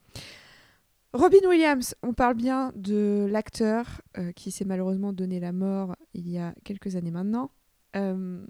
[1.12, 6.28] Robin Williams, on parle bien de l'acteur euh, qui s'est malheureusement donné la mort il
[6.30, 7.50] y a quelques années maintenant.
[7.96, 8.42] Euh,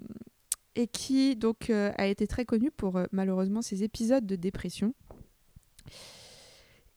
[0.75, 4.95] et qui donc euh, a été très connu pour malheureusement ses épisodes de dépression.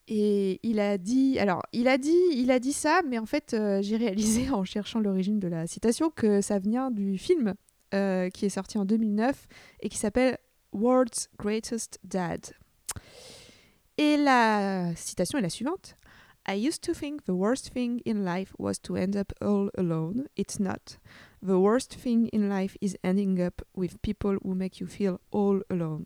[0.07, 3.55] Et il a dit, alors il a dit, il a dit ça, mais en fait
[3.81, 7.55] j'ai réalisé en cherchant l'origine de la citation que ça vient du film
[7.91, 9.47] qui est sorti en 2009
[9.81, 10.37] et qui s'appelle
[10.71, 12.53] World's Greatest Dad.
[13.97, 15.97] Et la citation est la suivante.
[16.47, 20.27] I used to think the worst thing in life was to end up all alone.
[20.37, 20.99] It's not.
[21.41, 25.61] The worst thing in life is ending up with people who make you feel all
[25.69, 26.05] alone.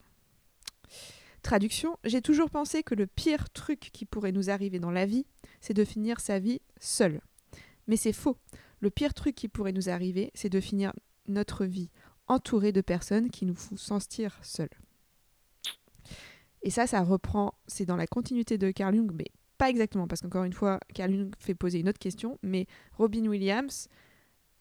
[1.43, 5.25] Traduction, j'ai toujours pensé que le pire truc qui pourrait nous arriver dans la vie,
[5.59, 7.21] c'est de finir sa vie seul.
[7.87, 8.37] Mais c'est faux.
[8.79, 10.93] Le pire truc qui pourrait nous arriver, c'est de finir
[11.27, 11.89] notre vie
[12.27, 14.69] entouré de personnes qui nous font sentir seuls.
[16.63, 20.21] Et ça, ça reprend, c'est dans la continuité de Carl Jung, mais pas exactement, parce
[20.21, 23.87] qu'encore une fois, Carl Jung fait poser une autre question, mais Robin Williams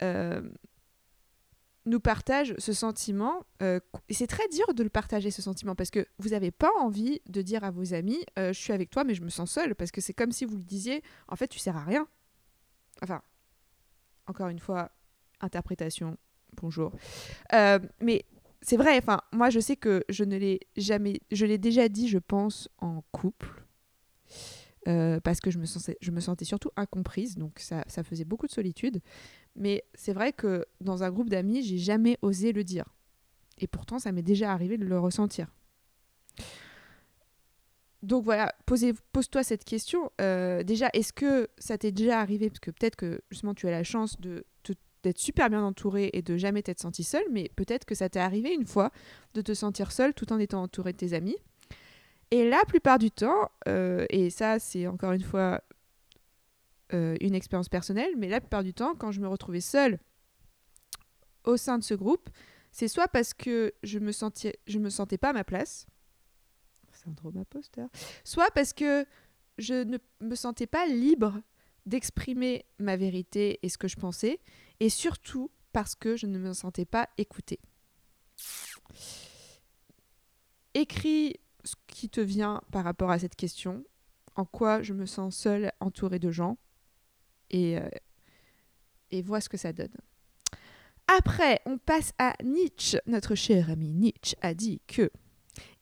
[0.01, 0.41] euh,
[1.85, 5.89] nous partage ce sentiment, euh, et c'est très dur de le partager, ce sentiment, parce
[5.89, 9.03] que vous n'avez pas envie de dire à vos amis, euh, je suis avec toi,
[9.03, 11.47] mais je me sens seul, parce que c'est comme si vous le disiez, en fait,
[11.47, 12.07] tu sers à rien.
[13.01, 13.21] Enfin,
[14.27, 14.91] encore une fois,
[15.39, 16.17] interprétation,
[16.61, 16.91] bonjour.
[17.51, 18.25] Mais
[18.61, 22.07] c'est vrai, enfin, moi je sais que je ne l'ai jamais, je l'ai déjà dit,
[22.07, 23.65] je pense, en couple.
[24.87, 28.99] Euh, parce que je me, sentais, surtout incomprise, donc ça, ça faisait beaucoup de solitude.
[29.55, 32.85] Mais c'est vrai que dans un groupe d'amis, j'ai jamais osé le dire.
[33.59, 35.47] Et pourtant, ça m'est déjà arrivé de le ressentir.
[38.01, 40.11] Donc voilà, pose-toi cette question.
[40.19, 42.49] Euh, déjà, est-ce que ça t'est déjà arrivé?
[42.49, 44.45] Parce que peut-être que justement tu as la chance de
[45.03, 48.19] d'être super bien entouré et de jamais t'être senti seul, mais peut-être que ça t'est
[48.19, 48.91] arrivé une fois
[49.33, 51.37] de te sentir seul tout en étant entouré de tes amis.
[52.29, 55.61] Et la plupart du temps, euh, et ça c'est encore une fois
[56.93, 59.99] euh, une expérience personnelle, mais la plupart du temps, quand je me retrouvais seule
[61.43, 62.29] au sein de ce groupe,
[62.71, 65.87] c'est soit parce que je me je me sentais pas à ma place,
[66.93, 67.89] syndrome imposteur,
[68.23, 69.05] soit parce que
[69.57, 71.41] je ne me sentais pas libre
[71.85, 74.39] d'exprimer ma vérité et ce que je pensais,
[74.81, 77.59] et surtout parce que je ne me sentais pas écoutée.
[80.73, 83.85] Écris ce qui te vient par rapport à cette question,
[84.35, 86.57] en quoi je me sens seule entourée de gens,
[87.51, 87.87] et, euh,
[89.11, 89.93] et vois ce que ça donne.
[91.07, 92.97] Après, on passe à Nietzsche.
[93.05, 95.11] Notre cher ami Nietzsche a dit que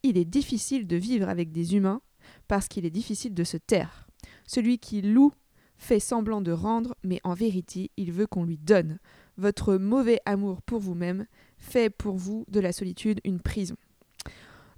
[0.03, 2.01] il est difficile de vivre avec des humains
[2.49, 4.09] parce qu'il est difficile de se taire.
[4.45, 5.31] Celui qui loue
[5.79, 8.99] fait semblant de rendre, mais en vérité, il veut qu'on lui donne.
[9.37, 11.25] Votre mauvais amour pour vous-même
[11.57, 13.75] fait pour vous de la solitude une prison.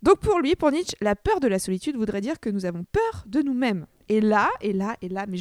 [0.04, 2.86] Donc pour lui, pour Nietzsche, la peur de la solitude voudrait dire que nous avons
[2.86, 3.86] peur de nous-mêmes.
[4.10, 5.38] Et là, et là, et là, mais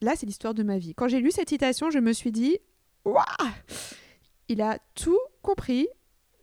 [0.00, 0.94] là, c'est l'histoire de ma vie.
[0.94, 2.58] Quand j'ai lu cette citation, je me suis dit,
[3.04, 3.24] waouh
[4.48, 5.88] Il a tout compris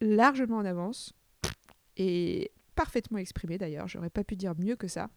[0.02, 1.14] largement en avance
[1.98, 3.88] et parfaitement exprimé d'ailleurs.
[3.88, 5.10] J'aurais pas pu dire mieux que ça.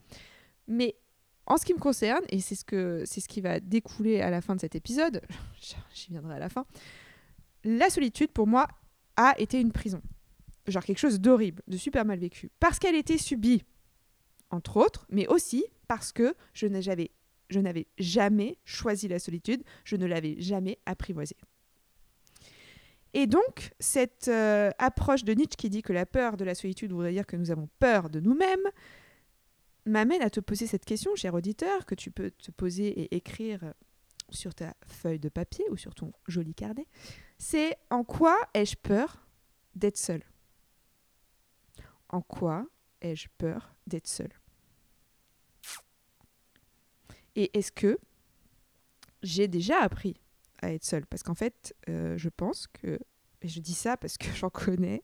[0.67, 0.95] Mais
[1.45, 4.61] en ce qui me concerne, et c'est ce, qui va découler à la fin de
[4.61, 5.21] cet épisode,
[5.93, 6.65] j'y viendrai à la fin,
[7.63, 8.67] la solitude pour moi
[9.15, 10.01] a été une prison.
[10.67, 12.49] Genre quelque chose d'horrible, de super mal vécu.
[12.59, 13.63] Parce qu'elle était subie,
[14.49, 17.11] entre autres, mais aussi parce que je n'avais,
[17.49, 21.37] je n'avais jamais choisi la solitude, je ne l'avais jamais apprivoisée.
[23.13, 26.91] Et donc, cette euh, approche de Nietzsche qui dit que la peur de la solitude
[26.91, 28.67] voudrait dire que nous avons peur de nous-mêmes,
[29.85, 33.73] m'amène à te poser cette question, cher auditeur, que tu peux te poser et écrire
[34.29, 36.87] sur ta feuille de papier ou sur ton joli carnet.
[37.37, 39.27] C'est en quoi ai-je peur
[39.75, 40.23] d'être seul
[42.09, 42.65] En quoi
[43.01, 44.29] ai-je peur d'être seul
[47.35, 47.97] Et est-ce que
[49.23, 50.15] j'ai déjà appris
[50.61, 52.99] à être seul Parce qu'en fait, euh, je pense que,
[53.41, 55.03] et je dis ça parce que j'en connais,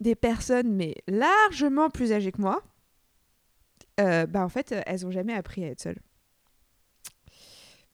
[0.00, 2.62] des personnes, mais largement plus âgées que moi,
[4.00, 6.00] euh, bah en fait, elles ont jamais appris à être seules.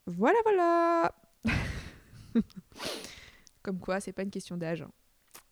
[0.06, 1.14] Voilà, voilà.
[3.62, 4.82] Comme quoi, c'est pas une question d'âge.
[4.82, 4.90] Hein.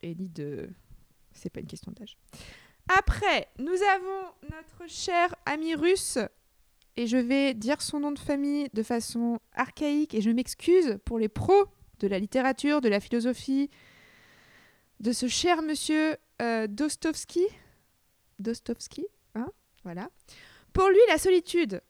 [0.03, 0.69] Et ni de.
[1.33, 2.19] C'est pas une question d'âge.
[2.99, 6.19] Après, nous avons notre cher ami russe.
[6.97, 10.15] Et je vais dire son nom de famille de façon archaïque.
[10.15, 11.67] Et je m'excuse pour les pros
[12.01, 13.71] de la littérature, de la philosophie,
[15.01, 17.47] de ce cher monsieur euh, Dostovski.
[18.39, 19.07] Dostovski,
[19.85, 20.09] Voilà.
[20.73, 21.83] Pour lui, la solitude,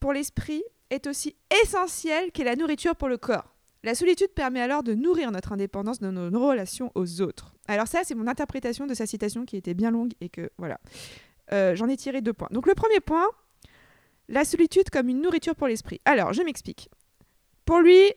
[0.00, 3.54] pour l'esprit, est aussi essentielle qu'est la nourriture pour le corps.
[3.82, 7.54] La solitude permet alors de nourrir notre indépendance dans nos relations aux autres.
[7.68, 10.80] Alors ça, c'est mon interprétation de sa citation qui était bien longue et que voilà.
[11.52, 12.48] Euh, j'en ai tiré deux points.
[12.50, 13.26] Donc le premier point,
[14.28, 16.00] la solitude comme une nourriture pour l'esprit.
[16.06, 16.88] Alors, je m'explique.
[17.66, 18.12] Pour lui,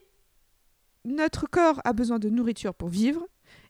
[1.03, 3.25] notre corps a besoin de nourriture pour vivre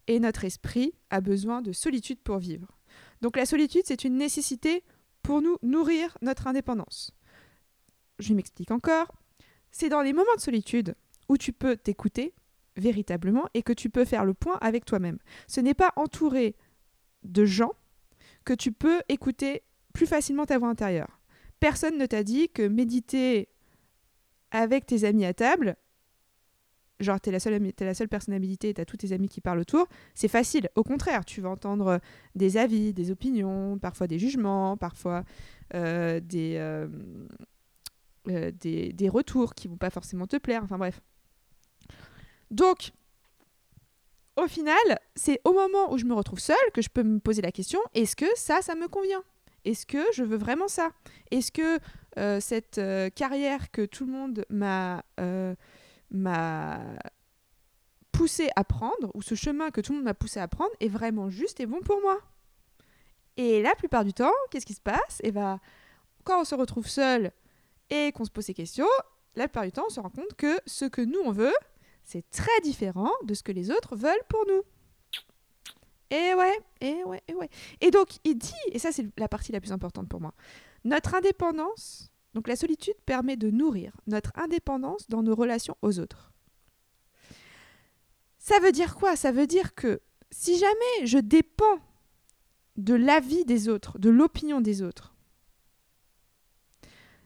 [0.08, 2.78] et notre esprit a besoin de solitude pour vivre.
[3.22, 4.84] Donc la solitude, c'est une nécessité
[5.28, 7.12] pour nous nourrir notre indépendance.
[8.18, 9.12] Je m'explique encore.
[9.72, 10.96] C'est dans les moments de solitude
[11.28, 12.34] où tu peux t'écouter
[12.78, 15.18] véritablement et que tu peux faire le point avec toi-même.
[15.46, 16.56] Ce n'est pas entouré
[17.24, 17.74] de gens
[18.46, 19.64] que tu peux écouter
[19.94, 21.20] plus facilement ta voix intérieure.
[21.60, 23.50] Personne ne t'a dit que méditer
[24.52, 25.76] avec tes amis à table,
[27.00, 29.88] genre t'es la seule es la seule personnalité, t'as tous tes amis qui parlent autour,
[30.16, 30.70] c'est facile.
[30.76, 32.00] Au contraire, tu vas entendre
[32.36, 35.24] des avis, des opinions, parfois des jugements, parfois
[35.74, 36.88] euh, euh,
[38.30, 40.64] euh, des, des, retours qui vont pas forcément te plaire.
[40.64, 41.02] Enfin bref.
[42.52, 42.92] Donc,
[44.36, 44.76] au final,
[45.16, 47.80] c'est au moment où je me retrouve seule que je peux me poser la question
[47.94, 49.24] est-ce que ça, ça me convient?
[49.66, 50.92] Est-ce que je veux vraiment ça?
[51.32, 51.80] Est-ce que
[52.40, 52.82] cette
[53.16, 55.04] carrière que tout le monde m'a
[56.12, 56.82] m'a
[58.12, 60.88] poussé à prendre, ou ce chemin que tout le monde m'a poussé à prendre, est
[60.88, 62.20] vraiment juste et bon pour moi.
[63.38, 65.20] Et la plupart du temps, qu'est-ce qui se passe?
[65.22, 65.60] Et eh ben,
[66.24, 67.32] quand on se retrouve seul
[67.90, 68.88] et qu'on se pose ces questions,
[69.36, 71.54] la plupart du temps, on se rend compte que ce que nous, on veut,
[72.04, 74.64] c'est très différent de ce que les autres veulent pour nous.
[76.10, 77.50] Et ouais, et ouais, et ouais.
[77.82, 80.34] Et donc, il dit, et ça c'est la partie la plus importante pour moi,
[80.84, 86.32] notre indépendance, donc la solitude permet de nourrir notre indépendance dans nos relations aux autres.
[88.38, 89.16] Ça veut dire quoi?
[89.16, 91.80] Ça veut dire que si jamais je dépends
[92.76, 95.16] de l'avis des autres, de l'opinion des autres,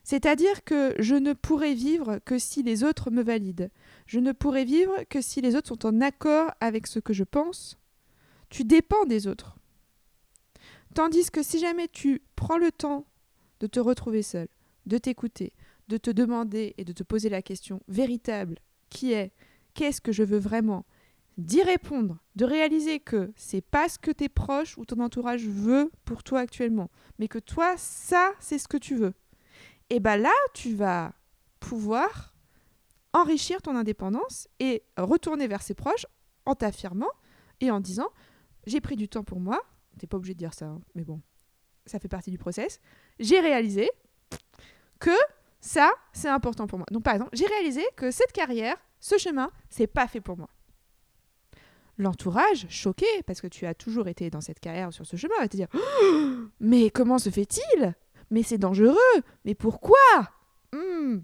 [0.02, 3.68] c'est-à-dire que je ne pourrai vivre que si les autres me valident.
[4.06, 7.24] Je ne pourrai vivre que si les autres sont en accord avec ce que je
[7.24, 7.76] pense.
[8.48, 9.58] Tu dépends des autres.
[10.94, 13.04] Tandis que si jamais tu prends le temps
[13.60, 14.48] de te retrouver seul,
[14.86, 15.52] de t'écouter,
[15.88, 18.58] de te demander et de te poser la question véritable
[18.90, 19.32] qui est
[19.74, 20.84] qu'est-ce que je veux vraiment?
[21.38, 25.90] D'y répondre, de réaliser que c'est pas ce que tes proches ou ton entourage veut
[26.04, 29.14] pour toi actuellement, mais que toi ça c'est ce que tu veux
[29.92, 31.12] et bien là, tu vas
[31.60, 32.34] pouvoir
[33.12, 36.06] enrichir ton indépendance et retourner vers ses proches
[36.46, 37.10] en t'affirmant
[37.60, 38.08] et en disant
[38.64, 39.60] j'ai pris du temps pour moi.
[39.98, 41.20] T'es pas obligé de dire ça, hein, mais bon,
[41.84, 42.80] ça fait partie du process.
[43.18, 43.90] J'ai réalisé
[45.02, 45.10] que
[45.60, 46.86] ça, c'est important pour moi.
[46.92, 50.48] Donc par exemple, j'ai réalisé que cette carrière, ce chemin, c'est pas fait pour moi.
[51.98, 55.48] L'entourage, choqué, parce que tu as toujours été dans cette carrière sur ce chemin, va
[55.48, 55.68] te dire
[56.60, 57.94] Mais comment se fait-il?
[58.30, 58.96] Mais c'est dangereux.
[59.44, 59.98] Mais pourquoi?
[60.72, 61.20] Hmm.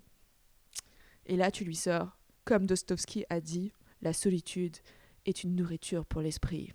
[1.26, 3.72] Et là, tu lui sors, comme Dostoevsky a dit,
[4.02, 4.76] la solitude
[5.24, 6.72] est une nourriture pour l'esprit.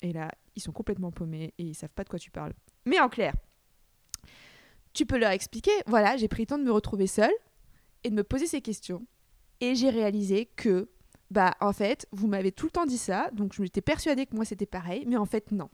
[0.00, 2.54] Et là, ils sont complètement paumés et ils savent pas de quoi tu parles.
[2.86, 3.34] Mais en clair,
[4.92, 7.32] tu peux leur expliquer, voilà, j'ai pris le temps de me retrouver seule
[8.04, 9.06] et de me poser ces questions.
[9.60, 10.88] Et j'ai réalisé que,
[11.30, 14.34] bah, en fait, vous m'avez tout le temps dit ça, donc je m'étais persuadée que
[14.34, 15.70] moi c'était pareil, mais en fait, non.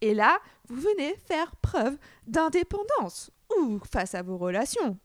[0.00, 4.98] Et là, vous venez faire preuve d'indépendance ou face à vos relations.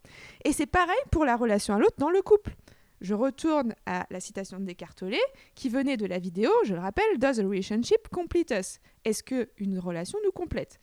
[0.44, 2.56] Et c'est pareil pour la relation à l'autre dans le couple.
[3.02, 5.06] Je retourne à la citation de Descartes
[5.56, 8.80] qui venait de la vidéo, je le rappelle, Does a relationship complete us?
[9.06, 10.80] Est-ce qu'une relation nous complète?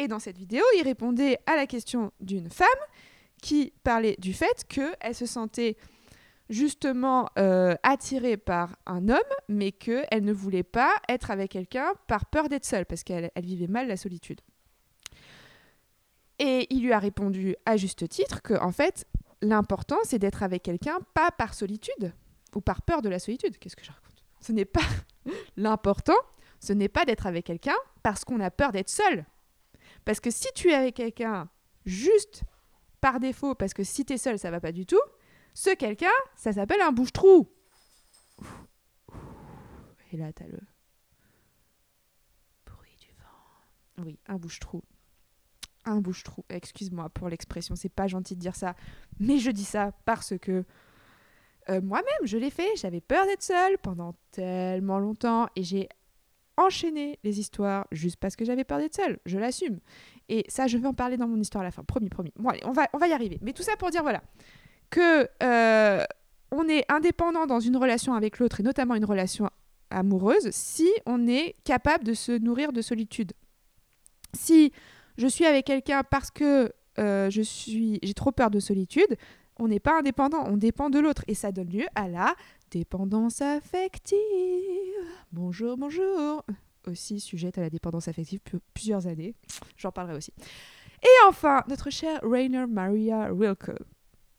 [0.00, 2.66] Et dans cette vidéo, il répondait à la question d'une femme
[3.42, 5.76] qui parlait du fait qu'elle se sentait
[6.48, 9.18] justement euh, attirée par un homme,
[9.50, 13.66] mais qu'elle ne voulait pas être avec quelqu'un par peur d'être seule, parce qu'elle vivait
[13.66, 14.40] mal la solitude.
[16.38, 19.06] Et il lui a répondu à juste titre que, en fait,
[19.42, 22.14] l'important, c'est d'être avec quelqu'un, pas par solitude,
[22.54, 23.58] ou par peur de la solitude.
[23.58, 24.24] Qu'est-ce que je raconte?
[24.40, 24.80] Ce n'est pas
[25.58, 26.16] l'important,
[26.58, 29.26] ce n'est pas d'être avec quelqu'un parce qu'on a peur d'être seul.
[30.04, 31.48] Parce que si tu es avec quelqu'un
[31.84, 32.44] juste
[33.00, 35.00] par défaut, parce que si tu es seul, ça va pas du tout,
[35.54, 37.48] ce quelqu'un, ça s'appelle un bouche-trou.
[40.12, 40.58] Et là, t'as le
[42.66, 44.04] bruit du vent.
[44.04, 44.82] Oui, un bouche-trou.
[45.84, 46.44] Un bouche-trou.
[46.48, 48.74] Excuse-moi pour l'expression, c'est pas gentil de dire ça,
[49.18, 50.64] mais je dis ça parce que
[51.68, 52.76] euh, moi-même, je l'ai fait.
[52.76, 55.88] J'avais peur d'être seule pendant tellement longtemps et j'ai
[56.60, 59.18] enchaîné les histoires juste parce que j'avais peur d'être seule.
[59.26, 59.80] Je l'assume.
[60.28, 61.82] Et ça, je vais en parler dans mon histoire à la fin.
[61.82, 62.32] Promis, promis.
[62.64, 63.38] On va y arriver.
[63.42, 64.22] Mais tout ça pour dire, voilà,
[64.90, 66.04] que euh,
[66.50, 69.48] on est indépendant dans une relation avec l'autre et notamment une relation
[69.90, 73.32] amoureuse si on est capable de se nourrir de solitude.
[74.34, 74.72] Si
[75.16, 79.16] je suis avec quelqu'un parce que euh, je suis j'ai trop peur de solitude,
[79.58, 82.34] on n'est pas indépendant, on dépend de l'autre et ça donne lieu à la
[82.70, 84.16] dépendance affective.
[85.32, 86.44] Bonjour, bonjour.
[86.86, 88.40] Aussi sujette à la dépendance affective
[88.74, 89.34] plusieurs années.
[89.76, 90.32] J'en parlerai aussi.
[91.02, 93.72] Et enfin, notre cher Rainer Maria Rilke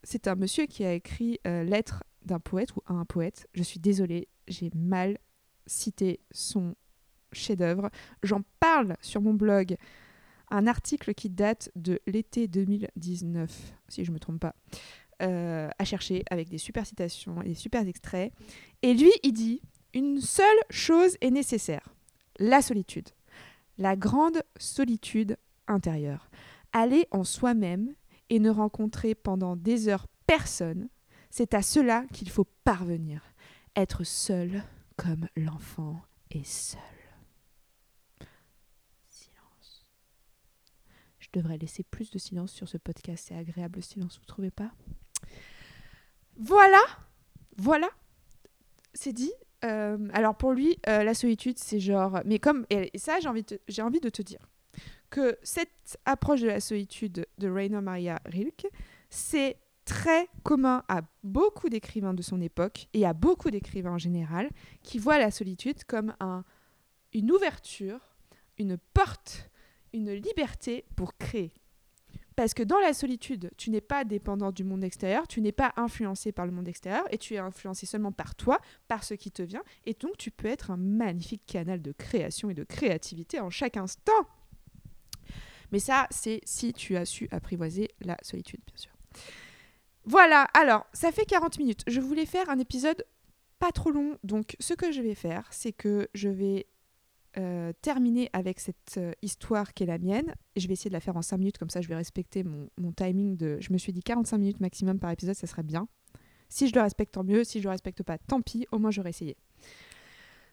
[0.04, 3.48] c'est un monsieur qui a écrit euh, Lettre d'un poète ou un poète.
[3.54, 5.18] Je suis désolée, j'ai mal
[5.66, 6.76] cité son
[7.32, 7.90] chef-d'œuvre.
[8.24, 9.78] J'en parle sur mon blog,
[10.50, 14.56] un article qui date de l'été 2019, si je ne me trompe pas,
[15.22, 18.34] euh, à chercher avec des super citations et des super extraits.
[18.82, 19.62] Et lui, il dit
[19.94, 21.88] Une seule chose est nécessaire
[22.42, 23.10] la solitude.
[23.78, 26.30] La grande solitude intérieure.
[26.74, 27.94] Aller en soi-même
[28.30, 30.90] et ne rencontrer pendant des heures personne,
[31.30, 33.22] c'est à cela qu'il faut parvenir.
[33.76, 34.64] Être seul
[34.98, 36.82] comme l'enfant est seul.
[39.08, 39.86] Silence.
[41.20, 43.26] Je devrais laisser plus de silence sur ce podcast.
[43.28, 44.72] C'est agréable le silence, vous trouvez pas?
[46.44, 46.82] Voilà,
[47.58, 47.90] voilà.
[48.96, 49.32] C'est dit.
[49.64, 52.20] Euh, alors pour lui, euh, la solitude, c'est genre.
[52.26, 53.44] Mais comme et ça, j'ai envie,
[54.00, 54.40] de te dire
[55.12, 58.66] que cette approche de la solitude de Rainer Maria Rilke,
[59.12, 64.50] c'est très commun à beaucoup d'écrivains de son époque et à beaucoup d'écrivains en général
[64.82, 66.44] qui voient la solitude comme un,
[67.14, 68.00] une ouverture,
[68.58, 69.52] une porte,
[69.94, 71.54] une liberté pour créer.
[72.36, 75.74] Parce que dans la solitude, tu n'es pas dépendant du monde extérieur, tu n'es pas
[75.76, 79.32] influencé par le monde extérieur et tu es influencé seulement par toi, par ce qui
[79.32, 79.64] te vient.
[79.86, 83.78] Et donc, tu peux être un magnifique canal de création et de créativité en chaque
[83.78, 84.26] instant.
[85.72, 88.92] Mais ça, c'est si tu as su apprivoiser la solitude, bien sûr.
[90.06, 91.84] Voilà, alors, ça fait 40 minutes.
[91.88, 93.06] Je voulais faire un épisode
[93.60, 94.18] pas trop long.
[94.24, 96.68] Donc, ce que je vais faire, c'est que je vais
[97.38, 100.36] euh, terminer avec cette euh, histoire qui est la mienne.
[100.58, 102.92] je vais essayer de la faire en 5 minutes, comme ça je vais respecter mon,
[102.92, 103.58] timing de...
[103.62, 105.88] Je me suis dit 45 minutes maximum par épisode, ça serait bien.
[106.50, 107.46] Si je le respecte, tant mieux.
[107.46, 108.68] Si je le respecte pas, tant pis.
[108.74, 109.38] Au moins j'aurais essayé.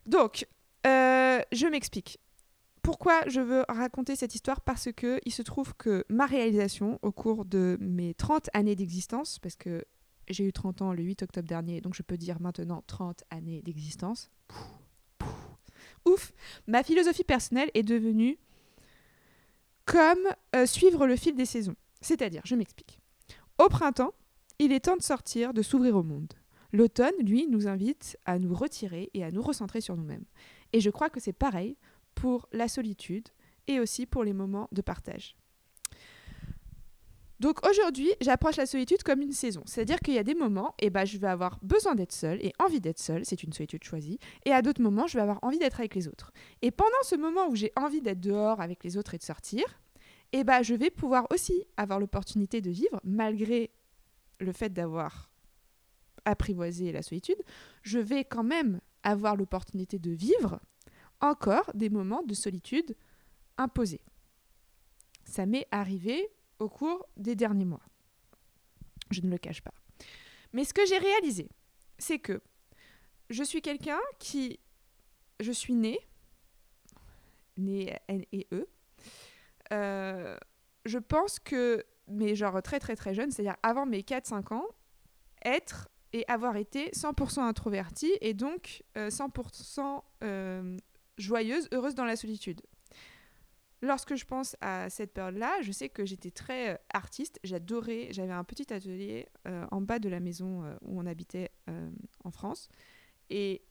[0.06, 0.46] Donc,
[0.86, 2.20] euh, je m'explique.
[2.82, 4.60] Pourquoi je veux raconter cette histoire?
[4.60, 9.40] Parce que il se trouve que ma réalisation au cours de mes 30 années d'existence,
[9.40, 9.84] parce que
[10.28, 13.62] j'ai eu 30 ans le 8 octobre dernier, donc je peux dire maintenant 30 années
[13.62, 14.30] d'existence
[16.66, 18.38] ma philosophie personnelle est devenue
[19.84, 20.18] comme
[20.54, 21.76] euh, suivre le fil des saisons.
[22.00, 23.00] C'est-à-dire, je m'explique.
[23.58, 24.12] Au printemps,
[24.58, 26.34] il est temps de sortir, de s'ouvrir au monde.
[26.72, 30.24] L'automne, lui, nous invite à nous retirer et à nous recentrer sur nous-mêmes.
[30.72, 31.76] Et je crois que c'est pareil
[32.14, 33.28] pour la solitude
[33.66, 35.37] et aussi pour les moments de partage.
[37.40, 39.62] Donc aujourd'hui, j'approche la solitude comme une saison.
[39.64, 42.44] C'est-à-dire qu'il y a des moments, et eh ben, je vais avoir besoin d'être seule
[42.44, 44.18] et envie d'être seule, c'est une solitude choisie.
[44.44, 46.32] Et à d'autres moments, je vais avoir envie d'être avec les autres.
[46.62, 49.62] Et pendant ce moment où j'ai envie d'être dehors avec les autres et de sortir,
[50.32, 53.70] eh ben, je vais pouvoir aussi avoir l'opportunité de vivre, malgré
[54.40, 55.30] le fait d'avoir
[56.24, 57.40] apprivoisé la solitude,
[57.82, 60.60] je vais quand même avoir l'opportunité de vivre
[61.20, 62.96] encore des moments de solitude
[63.56, 64.02] imposés.
[65.24, 66.28] Ça m'est arrivé
[66.58, 67.82] au cours des derniers mois.
[69.10, 69.74] Je ne le cache pas.
[70.52, 71.48] Mais ce que j'ai réalisé,
[71.98, 72.40] c'est que
[73.30, 74.58] je suis quelqu'un qui...
[75.40, 76.00] Je suis née,
[77.56, 78.66] née N et E.
[79.72, 80.36] Euh,
[80.84, 84.66] je pense que, mais genre très très très jeune, c'est-à-dire avant mes 4-5 ans,
[85.44, 90.76] être et avoir été 100% introvertie et donc 100% euh, euh,
[91.18, 92.62] joyeuse, heureuse dans la solitude.
[93.80, 97.38] Lorsque je pense à cette période-là, je sais que j'étais très euh, artiste.
[97.44, 98.08] J'adorais.
[98.10, 101.50] J'avais un petit atelier euh, en bas de la maison euh, où on habitait
[102.24, 102.68] en France.
[103.30, 103.62] Et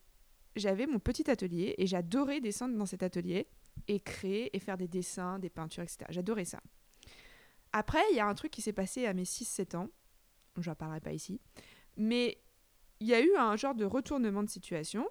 [0.56, 3.48] j'avais mon petit atelier et j'adorais descendre dans cet atelier
[3.88, 6.06] et créer et faire des dessins, des peintures, etc.
[6.10, 6.62] J'adorais ça.
[7.74, 9.90] Après, il y a un truc qui s'est passé à mes 6-7 ans.
[10.58, 11.42] Je n'en parlerai pas ici.
[11.96, 12.40] Mais
[13.00, 15.08] il y a eu un genre de retournement de situation.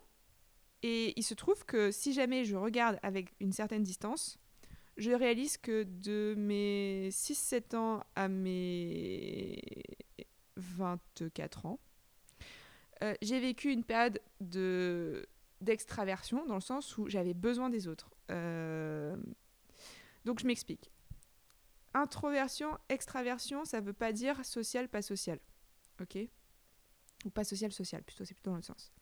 [0.82, 4.38] Et il se trouve que si jamais je regarde avec une certaine distance,
[4.97, 9.61] je réalise que de mes 6-7 ans à mes
[10.57, 11.78] 24 ans,
[13.03, 15.28] euh, j'ai vécu une période de
[15.62, 18.11] d'extraversion dans le sens où j'avais besoin des autres.
[18.30, 19.16] Euh,
[20.24, 20.90] donc je m'explique.
[21.94, 25.38] Introversion, extraversion, ça veut pas dire social, pas social.
[26.01, 26.18] Ok?
[27.24, 28.92] Ou pas social, social, plutôt, c'est plutôt dans le sens.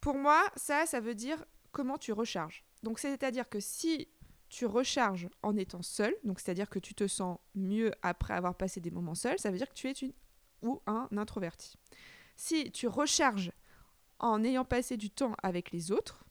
[0.00, 2.64] Pour moi, ça, ça veut dire comment tu recharges.
[2.84, 4.08] Donc c'est-à-dire que si
[4.52, 8.82] tu recharges en étant seul, donc c'est-à-dire que tu te sens mieux après avoir passé
[8.82, 10.12] des moments seuls, ça veut dire que tu es une
[10.60, 11.78] ou un introverti.
[12.36, 13.50] Si tu recharges
[14.18, 16.26] en ayant passé du temps avec les autres,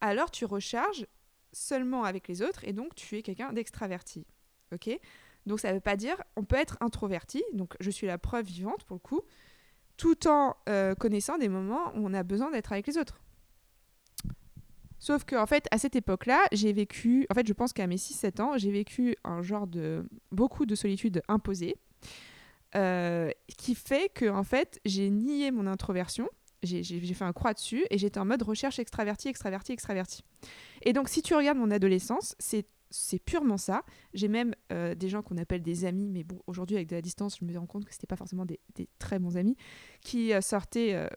[0.00, 1.06] alors tu recharges
[1.52, 4.26] seulement avec les autres et donc tu es quelqu'un d'extraverti.
[4.72, 4.88] OK?
[5.44, 8.46] Donc ça ne veut pas dire on peut être introverti, donc je suis la preuve
[8.46, 9.20] vivante pour le coup,
[9.98, 13.20] tout en euh, connaissant des moments où on a besoin d'être avec les autres.
[14.98, 17.96] Sauf qu'en en fait, à cette époque-là, j'ai vécu, en fait, je pense qu'à mes
[17.96, 21.76] 6-7 ans, j'ai vécu un genre de beaucoup de solitude imposée,
[22.74, 26.28] euh, qui fait que en fait, j'ai nié mon introversion,
[26.62, 30.24] j'ai fait un croix dessus et j'étais en mode recherche extraverti, extraverti, extraverti.
[30.82, 33.82] Et donc, si tu regardes mon adolescence, c'est c'est purement ça.
[34.14, 37.02] J'ai même euh, des gens qu'on appelle des amis, mais bon, aujourd'hui, avec de la
[37.02, 38.58] distance, je me rends compte que c'était pas forcément des,
[38.98, 39.56] très bons amis,
[40.00, 41.08] qui euh, sortaient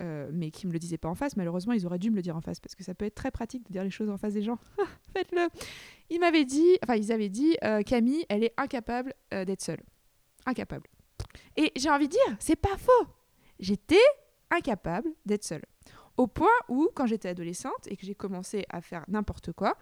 [0.00, 1.36] mais qui me le disaient pas en face.
[1.36, 3.30] Malheureusement, ils auraient dû me le dire en face parce que ça peut être très
[3.30, 4.58] pratique de dire les choses en face des gens.
[5.12, 5.48] Faites-le.
[6.10, 9.82] Ils m'avaient dit, enfin, ils avaient dit, euh, Camille, elle est incapable euh, d'être seule.
[10.46, 10.86] Incapable.
[11.56, 13.06] Et j'ai envie de dire, c'est pas faux.
[13.58, 13.96] J'étais
[14.50, 15.64] incapable d'être seule.
[16.16, 19.76] Au point où, quand j'étais adolescente et que j'ai commencé à faire n'importe quoi,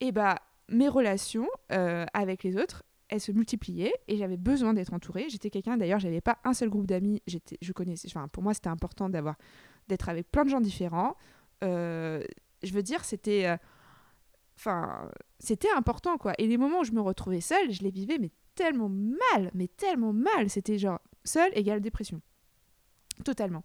[0.00, 2.82] et eh bah, mes relations avec les autres,
[3.20, 5.26] se multipliait et j'avais besoin d'être entourée.
[5.28, 7.22] J'étais quelqu'un, d'ailleurs, j'avais pas un seul groupe d'amis.
[7.26, 9.36] J'étais, je connaissais, enfin, pour moi, c'était important d'avoir,
[9.88, 11.16] d'être avec plein de gens différents.
[11.62, 12.22] Euh,
[12.62, 13.56] je veux dire, c'était, euh,
[14.56, 16.32] enfin, c'était important, quoi.
[16.38, 19.68] Et les moments où je me retrouvais seule, je les vivais, mais tellement mal, mais
[19.68, 20.48] tellement mal.
[20.48, 22.20] C'était genre, seule égale dépression.
[23.24, 23.62] Totalement.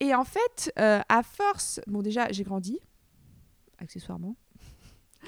[0.00, 2.78] Et en fait, euh, à force, bon, déjà, j'ai grandi,
[3.78, 4.36] accessoirement.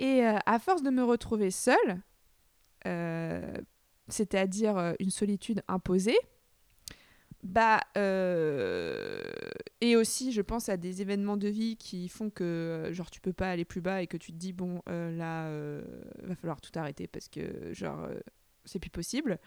[0.00, 2.00] Et à force de me retrouver seule,
[4.08, 6.18] c'est-à-dire une solitude imposée,
[7.42, 7.80] bah,
[9.80, 13.32] et aussi, je pense à des événements de vie qui font que, genre, tu peux
[13.32, 15.50] pas aller plus bas et que tu te dis, bon, là,
[16.22, 18.08] va falloir tout arrêter parce que, genre,
[18.64, 19.38] c'est plus possible.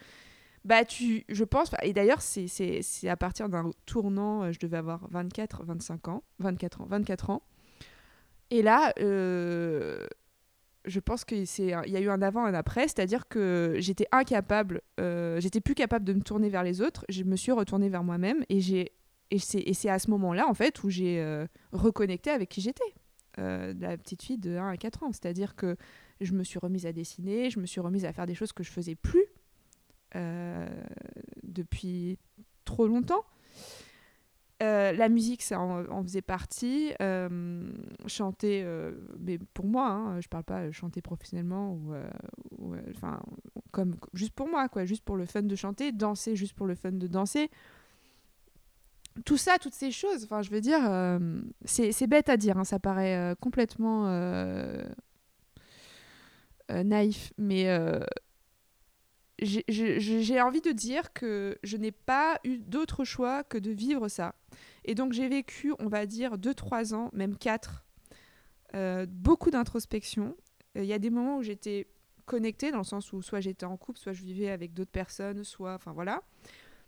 [0.63, 5.65] Bah, tu, je pense, et d'ailleurs, c'est à partir d'un tournant, je devais avoir 24,
[5.65, 7.41] 25 ans, 24 ans, 24 ans.
[8.51, 8.93] Et là,
[10.86, 14.82] je pense qu'il y a eu un avant et un après, c'est-à-dire que j'étais incapable,
[14.99, 18.03] euh, j'étais plus capable de me tourner vers les autres, je me suis retournée vers
[18.03, 18.91] moi-même et j'ai
[19.34, 22.84] et c'est à ce moment-là en fait où j'ai euh, reconnecté avec qui j'étais,
[23.39, 25.77] euh, la petite fille de 1 à 4 ans, c'est-à-dire que
[26.19, 28.63] je me suis remise à dessiner, je me suis remise à faire des choses que
[28.63, 29.25] je faisais plus
[31.43, 32.19] depuis
[32.65, 33.23] trop longtemps.
[34.62, 36.93] Euh, la musique, ça en, faisait partie.
[37.01, 37.72] Euh,
[38.05, 43.20] chanter, euh, mais pour moi, hein, je parle pas chanter professionnellement ou, enfin,
[43.72, 46.91] comme juste pour moi, juste pour le fun de chanter, danser juste pour le fun
[46.91, 47.49] de danser.
[49.26, 50.82] Tout ça, toutes ces choses, je veux dire,
[51.66, 54.05] c'est bête à dire, hein, ça paraît complètement
[56.70, 57.66] naïf, mais
[59.39, 64.36] j'ai envie de dire que je n'ai pas eu d'autre choix que de vivre ça.
[64.86, 67.86] Et donc j'ai vécu, on va dire, 2-3 ans, même 4,
[68.75, 70.36] euh, beaucoup d'introspection.
[70.75, 71.88] Il y a des moments où j'étais
[72.25, 75.43] connectée, dans le sens où soit j'étais en couple, soit je vivais avec d'autres personnes,
[75.43, 75.73] soit...
[75.75, 76.21] Enfin voilà.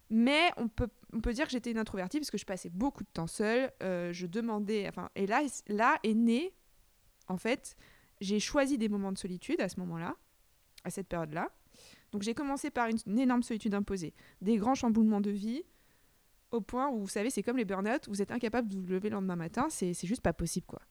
[0.09, 3.03] Mais on peut, on peut dire que j'étais une introvertie parce que je passais beaucoup
[3.03, 3.71] de temps seule.
[3.81, 4.87] Euh, je demandais...
[4.87, 6.53] Enfin, et là, là est né,
[7.27, 7.75] en fait,
[8.21, 10.15] j'ai choisi des moments de solitude à ce moment-là,
[10.83, 11.49] à cette période-là.
[12.11, 15.63] Donc j'ai commencé par une, énorme solitude imposée, des grands chamboulements de vie,
[16.53, 19.09] au point où, vous savez, c'est comme les burn-out, vous êtes incapable de vous lever
[19.09, 20.81] le lendemain matin, c'est juste pas possible, quoi.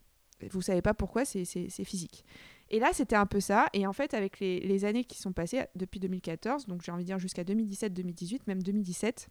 [0.50, 1.44] Vous savez pas pourquoi, c'est
[1.84, 2.24] physique.
[2.68, 3.68] Et là, c'était un peu ça.
[3.72, 7.06] Et en fait, avec les, années qui sont passées depuis 2014, donc j'ai envie de
[7.06, 9.28] dire jusqu'à 2017-2018, même 2017,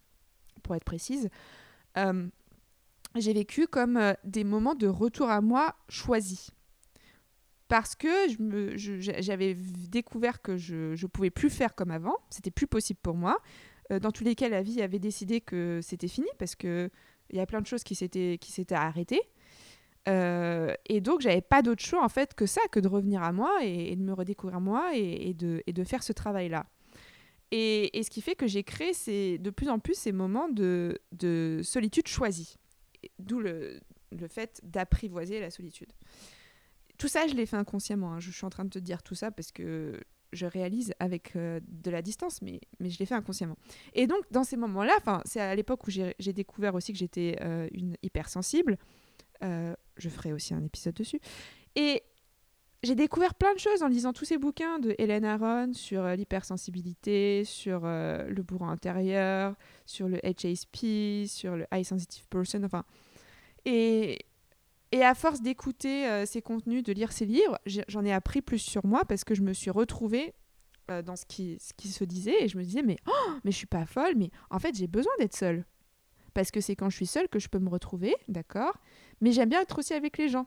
[0.62, 1.28] pour être précise,
[1.98, 2.26] euh,
[3.16, 6.50] j'ai vécu comme euh, des moments de retour à moi choisis
[7.68, 8.08] parce que
[8.98, 13.38] j'avais découvert que je ne pouvais plus faire comme avant, c'était plus possible pour moi.
[13.92, 16.90] Euh, dans tous les cas, la vie avait décidé que c'était fini parce qu'il
[17.32, 19.22] y a plein de choses qui s'étaient arrêtées.
[20.08, 23.32] Euh, et donc, j'avais pas d'autre choix en fait que ça, que de revenir à
[23.32, 26.66] moi et, de me redécouvrir moi et, de, et de, faire ce travail-là.
[27.52, 30.48] Et, et, ce qui fait que j'ai créé ces, de plus en plus ces moments
[30.48, 32.56] de, de solitude choisie,
[33.18, 33.78] d'où le,
[34.10, 35.92] le fait d'apprivoiser la solitude.
[36.98, 38.14] Tout ça, je l'ai fait inconsciemment.
[38.14, 38.20] Hein.
[38.20, 40.00] Je suis en train de te dire tout ça parce que
[40.32, 43.56] je réalise avec euh, de la distance, mais, mais je l'ai fait inconsciemment.
[43.94, 47.68] Et donc, dans ces moments-là, c'est à l'époque où j'ai découvert aussi que j'étais euh,
[47.72, 48.78] une hypersensible.
[49.44, 51.20] Euh, je ferai aussi un épisode dessus.
[51.74, 52.02] Et
[52.82, 57.44] j'ai découvert plein de choses en lisant tous ces bouquins de Hélène Aron sur l'hypersensibilité,
[57.44, 59.54] sur le bourreau intérieur,
[59.86, 62.84] sur le HSP, sur le High Sensitive Person, enfin.
[63.64, 64.18] Et,
[64.92, 68.58] et à force d'écouter euh, ces contenus, de lire ces livres, j'en ai appris plus
[68.58, 70.34] sur moi parce que je me suis retrouvée
[70.90, 73.66] euh, dans ce qui, se disait et je me disais mais oh, mais je suis
[73.66, 75.64] pas folle, mais en fait j'ai besoin d'être seule
[76.34, 78.78] parce que c'est quand je suis seule que je peux me retrouver, d'accord?
[79.20, 80.46] Mais j'aime bien être aussi avec les gens.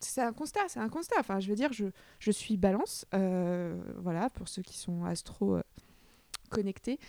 [0.00, 1.16] C'est un constat, c'est un constat.
[1.18, 1.86] Enfin, je veux dire, je,
[2.18, 5.58] je suis balance, euh, voilà, pour ceux qui sont astro
[6.50, 7.00] connectés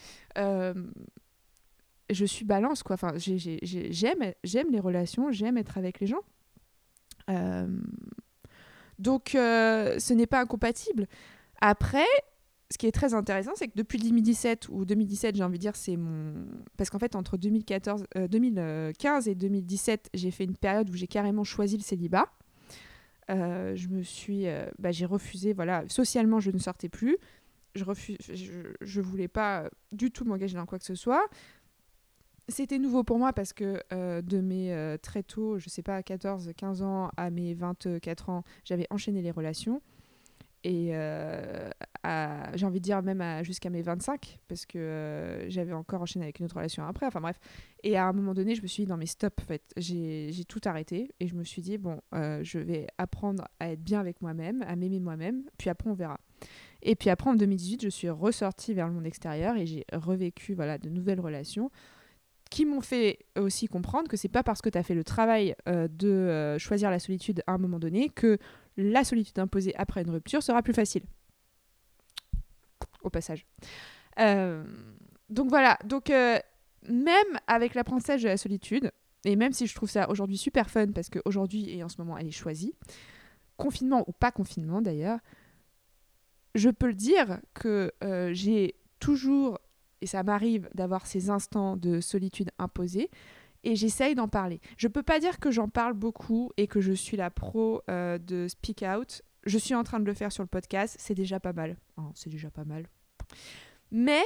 [2.09, 2.95] je suis balance quoi.
[2.95, 6.21] Enfin, j'aime, j'aime les relations, j'aime être avec les gens.
[7.29, 7.67] Euh,
[8.99, 11.07] donc, euh, ce n'est pas incompatible.
[11.61, 12.05] Après,
[12.71, 15.75] ce qui est très intéressant, c'est que depuis 2017 ou 2017, j'ai envie de dire,
[15.75, 16.33] c'est mon
[16.77, 21.07] parce qu'en fait entre 2014, 2015 euh, et 2017, j'ai fait une période où j'ai
[21.07, 22.27] carrément choisi le célibat.
[23.29, 24.45] je me suis,
[24.79, 27.17] bah, j'ai refusé, voilà, socialement, je ne sortais plus.
[27.75, 31.27] Je refuse, je, je voulais pas du tout m'engager dans quoi que ce soit
[32.47, 36.03] c'était nouveau pour moi parce que euh, de mes euh, très tôt, je sais pas,
[36.03, 39.81] 14, 15 ans à mes 24 ans, j'avais enchaîné les relations.
[40.63, 41.69] Et euh,
[42.55, 46.45] j'ai envie de dire même jusqu'à mes 25, parce que j'avais encore enchaîné avec une
[46.45, 47.39] autre relation après, enfin bref.
[47.83, 50.31] Et à un moment donné, je me suis dit, non mais stop, en fait, j'ai
[50.47, 51.11] tout arrêté.
[51.19, 54.75] Et je me suis dit, bon, je vais apprendre à être bien avec moi-même, à
[54.75, 56.19] m'aimer moi-même, puis après on verra.
[56.81, 60.55] Et puis après, en 2018, je suis ressortie vers le monde extérieur et j'ai revécu
[60.55, 61.69] voilà, de nouvelles relations
[62.55, 65.57] qui m'ont fait aussi comprendre que c'est pas parce que tu as fait le travail
[65.67, 68.37] euh, de euh, choisir la solitude à un moment donné que
[68.77, 71.03] la solitude imposée après une rupture sera plus facile.
[73.01, 73.45] Au passage.
[74.21, 74.63] Euh,
[75.29, 76.09] donc voilà, donc
[76.87, 78.89] même avec l'apprentissage de la solitude,
[79.25, 82.17] et même si je trouve ça aujourd'hui super fun parce qu'aujourd'hui et en ce moment
[82.17, 82.73] elle est choisie,
[83.57, 85.19] confinement ou pas confinement d'ailleurs,
[86.53, 87.91] je peux le dire que
[88.31, 89.59] j'ai toujours,
[90.01, 93.09] et ça m'arrive d'avoir ces instants de solitude imposés,
[93.63, 94.61] et j'essaye d'en parler.
[94.77, 98.17] Je peux pas dire que j'en parle beaucoup et que je suis la pro euh,
[98.17, 99.23] de speak out.
[99.45, 101.75] Je suis en train de le faire sur le podcast, c'est déjà pas mal.
[101.97, 102.85] Oh, c'est déjà pas mal.
[103.91, 104.23] Mais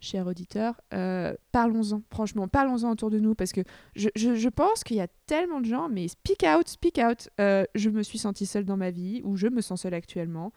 [0.00, 3.62] chers auditeurs, euh, parlons-en, franchement, parlons-en autour de nous parce que
[3.94, 7.30] je pense qu'il y a tellement de gens, mais speak out, speak out.
[7.40, 10.52] Euh, je me suis sentie seule dans ma vie ou je me sens seule actuellement.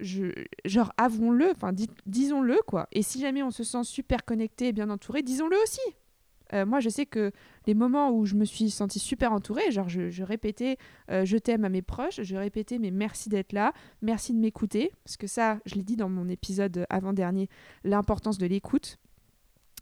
[0.00, 0.32] Je,
[0.64, 1.72] genre, avouons-le, enfin,
[2.06, 2.88] disons-le quoi.
[2.92, 5.80] Et si jamais on se sent super connecté et bien entouré, disons-le aussi.
[6.54, 7.32] Euh, moi, je sais que
[7.66, 10.78] les moments où je me suis sentie super entourée, genre je, répétais
[11.10, 13.72] euh, je t'aime à mes proches, je répétais mais merci d'être là,
[14.02, 17.48] merci de m'écouter, parce que ça, je l'ai dit dans mon épisode avant-dernier,
[17.84, 18.98] l'importance de l'écoute.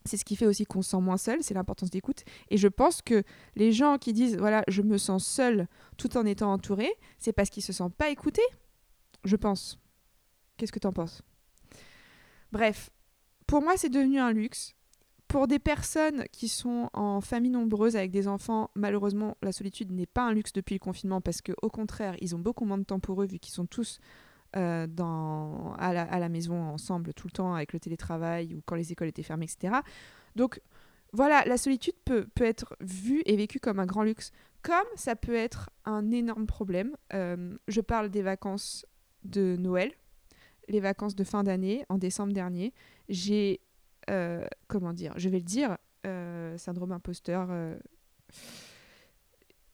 [0.05, 2.23] C'est ce qui fait aussi qu'on se sent moins seul, c'est l'importance d'écoute.
[2.51, 3.25] Et je pense que
[3.57, 6.89] les gens qui disent voilà, je me sens seul tout en étant entouré,
[7.19, 8.47] c'est parce qu'ils se sentent pas écoutés.
[9.25, 9.81] Je pense.
[10.57, 11.23] Qu'est-ce que tu en penses?
[12.53, 12.91] Bref,
[13.47, 14.75] pour moi, c'est devenu un luxe
[15.29, 20.07] pour des personnes qui sont en famille nombreuse avec des enfants, malheureusement, la solitude n'est
[20.07, 23.01] pas un luxe depuis le confinement parce qu'au contraire, ils ont beaucoup moins de temps
[23.01, 23.99] pour eux vu qu'ils sont tous
[24.57, 24.87] euh,
[25.79, 29.23] à, la, maison ensemble tout le temps avec le télétravail ou quand les écoles étaient
[29.23, 29.81] fermées, etc.
[30.37, 30.61] Donc
[31.13, 34.33] voilà, la solitude peut, peut être vue et vécue comme un grand luxe,
[34.63, 36.97] comme ça peut être un énorme problème.
[37.13, 38.87] Euh, je parle des vacances
[39.25, 39.93] de Noël,
[40.69, 42.73] les vacances de fin d'année, en décembre dernier.
[43.09, 43.61] J'ai
[44.09, 47.49] euh, comment dire, je vais le dire, euh, syndrome imposteur.
[47.51, 47.77] Euh,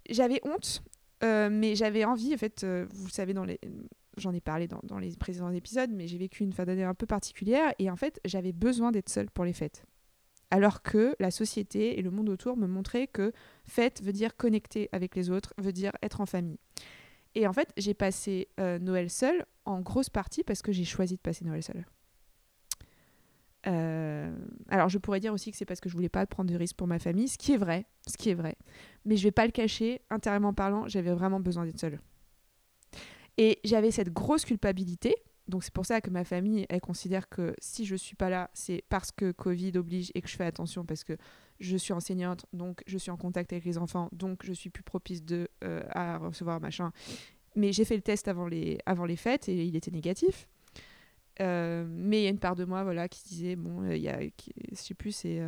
[0.08, 0.82] j'avais honte,
[1.22, 3.34] mais j'avais envie, en fait, vous le savez,
[4.16, 6.94] j'en ai parlé dans, dans, les précédents épisodes, mais j'ai vécu une fin d'année un
[6.94, 9.84] peu particulière, et en fait, j'avais besoin d'être seule pour les fêtes.
[10.50, 13.32] Alors que la société et le monde autour me montraient que
[13.64, 16.58] fête veut dire connecter avec les autres, veut dire être en famille.
[17.34, 21.20] Et en fait, j'ai passé Noël seule en grosse partie parce que j'ai choisi de
[21.20, 21.84] passer Noël seule.
[23.68, 24.34] Euh,
[24.68, 26.76] alors je pourrais dire aussi que c'est parce que je voulais pas prendre de risques
[26.76, 28.56] pour ma famille, ce qui est vrai, ce qui est vrai.
[29.04, 32.00] Mais je vais pas le cacher, intérieurement parlant, j'avais vraiment besoin d'être seule.
[33.38, 35.14] Et j'avais cette grosse culpabilité,
[35.48, 38.50] donc c'est pour ça que ma famille, elle considère que si je suis pas là,
[38.52, 41.16] c'est parce que Covid oblige et que je fais attention parce que
[41.62, 44.82] je suis enseignante, donc je suis en contact avec les enfants, donc je suis plus
[44.82, 46.92] propice de, euh, à recevoir machin.
[47.54, 50.48] Mais j'ai fait le test avant les, avant les fêtes et il était négatif.
[51.40, 54.02] Euh, mais il y a une part de moi voilà, qui disait, bon, euh, il
[54.02, 55.40] y a, je sais plus, c'est,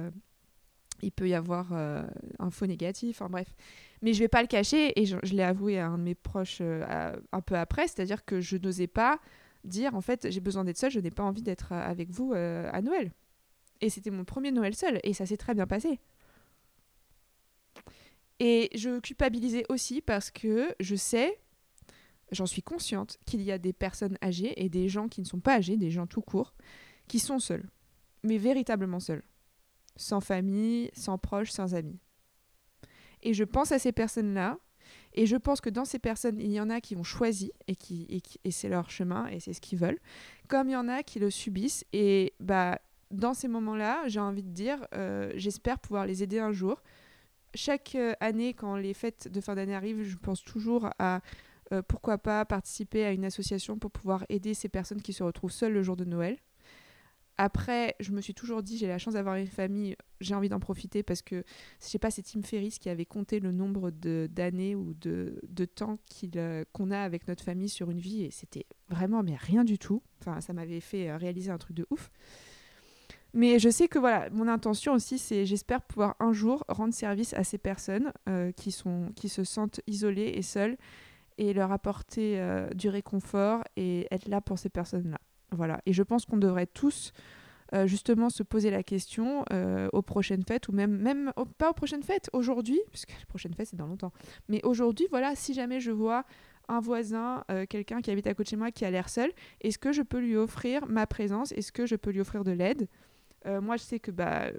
[1.02, 3.52] il peut y avoir un faux négatif, enfin bref.
[4.00, 6.60] Mais je vais pas le cacher, et je, l'ai avoué à un de mes proches
[6.60, 9.18] un peu après, c'est-à-dire que je n'osais pas
[9.64, 12.80] dire, en fait, j'ai besoin d'être seule, je n'ai pas envie d'être avec vous à
[12.82, 13.10] Noël.
[13.85, 16.01] Et c'était mon premier Noël seul, et ça s'est très bien passé.
[18.41, 21.39] Et je culpabilisais aussi parce que je sais
[22.32, 25.39] j'en suis consciente qu'il y a des personnes âgées et des gens qui ne sont
[25.39, 26.55] pas âgés, des gens tout court,
[27.09, 27.68] qui sont seuls,
[28.22, 29.22] mais véritablement seuls,
[29.97, 32.01] sans famille, sans proches, sans amis.
[33.22, 34.59] Et je pense à ces personnes-là,
[35.12, 37.76] et je pense que dans ces personnes, il y en a qui ont choisi, et,
[37.76, 40.01] qui, et, c'est leur chemin, et c'est ce qu'ils veulent,
[40.49, 42.80] comme il y en a qui le subissent, et bah,
[43.11, 46.82] dans ces moments-là, j'ai envie de dire, euh, j'espère pouvoir les aider un jour.
[47.55, 51.20] Chaque euh, année, quand les fêtes de fin d'année arrivent, je pense toujours à
[51.72, 55.52] euh, pourquoi pas participer à une association pour pouvoir aider ces personnes qui se retrouvent
[55.52, 56.38] seules le jour de Noël.
[57.36, 60.61] Après, je me suis toujours dit, j'ai la chance d'avoir une famille, j'ai envie d'en
[60.61, 61.42] profiter parce que,
[61.80, 65.64] je sais pas, c'est Tim Ferriss qui avait compté le nombre d'années ou de, de
[65.64, 65.98] temps
[66.72, 70.00] qu'on a avec notre famille sur une vie et c'était vraiment mais rien du tout.
[70.20, 72.09] Enfin, ça m'avait fait réaliser un truc de ouf.
[73.35, 77.35] Mais je sais que voilà, mon intention aussi, c'est j'espère pouvoir un jour rendre service
[77.35, 78.12] à ces personnes
[78.57, 80.76] qui, sont, qui se sentent isolées et seules
[81.39, 85.18] et leur apporter euh, du réconfort et être là pour ces personnes-là.
[85.51, 85.80] Voilà.
[85.87, 87.12] Et je pense qu'on devrait tous
[87.74, 91.74] euh, justement se poser la question euh, aux prochaines fêtes ou même, même pas aux
[91.74, 94.12] prochaines fêtes, aujourd'hui, puisque les prochaines fêtes c'est dans longtemps,
[94.49, 96.24] mais aujourd'hui, voilà, si jamais je vois
[96.66, 99.30] un voisin, quelqu'un qui habite à côté de chez moi qui a l'air seul,
[99.61, 101.53] est-ce que je peux lui offrir ma présence?
[101.53, 102.89] Est-ce que je peux lui offrir de l'aide?
[103.47, 104.51] Moi, je sais que bah,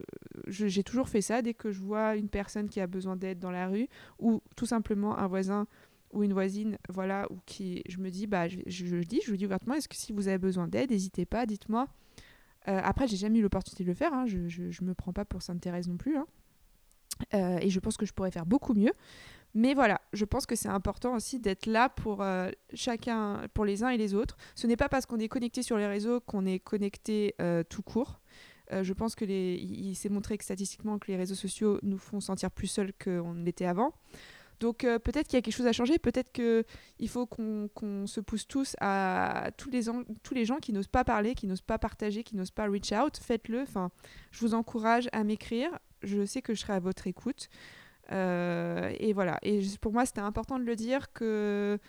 [0.47, 3.51] j'ai toujours fait ça dès que je vois une personne qui a besoin d'aide dans
[3.51, 3.87] la rue
[4.19, 5.67] ou tout simplement un voisin
[6.15, 9.37] ou une voisine, voilà, ou qui, je me dis, bah, je, je, dis, je vous
[9.37, 11.87] dis ouvertement, est-ce que si vous avez besoin d'aide, n'hésitez pas, dites-moi.
[12.67, 15.25] Euh, après, j'ai jamais eu l'opportunité de le faire, hein, je, je, me prends pas
[15.25, 16.25] pour Sainte Thérèse non plus, hein.
[17.33, 18.93] euh, et je pense que je pourrais faire beaucoup mieux.
[19.53, 23.83] Mais voilà, je pense que c'est important aussi d'être là pour euh, chacun, pour les
[23.83, 24.35] uns et les autres.
[24.55, 27.35] Ce n'est pas parce qu'on est connecté sur les réseaux qu'on est connecté
[27.69, 28.19] tout court.
[28.71, 32.51] Je pense que il, s'est montré que statistiquement que les réseaux sociaux nous font sentir
[32.51, 33.93] plus seuls qu'on l'était avant.
[34.59, 38.19] Donc euh, peut-être qu'il y a quelque chose à changer, peut-être qu'il faut qu'on se
[38.19, 39.83] pousse tous à tous les,
[40.23, 42.91] tous les gens qui n'osent pas parler, qui n'osent pas partager, qui n'osent pas reach
[42.91, 43.61] out, faites-le.
[43.61, 43.91] Enfin,
[44.31, 45.69] je vous encourage à m'écrire.
[46.03, 47.49] Je sais que je serai à votre écoute.
[48.11, 49.39] Euh, et voilà.
[49.41, 51.79] Et pour moi, c'était important de le dire que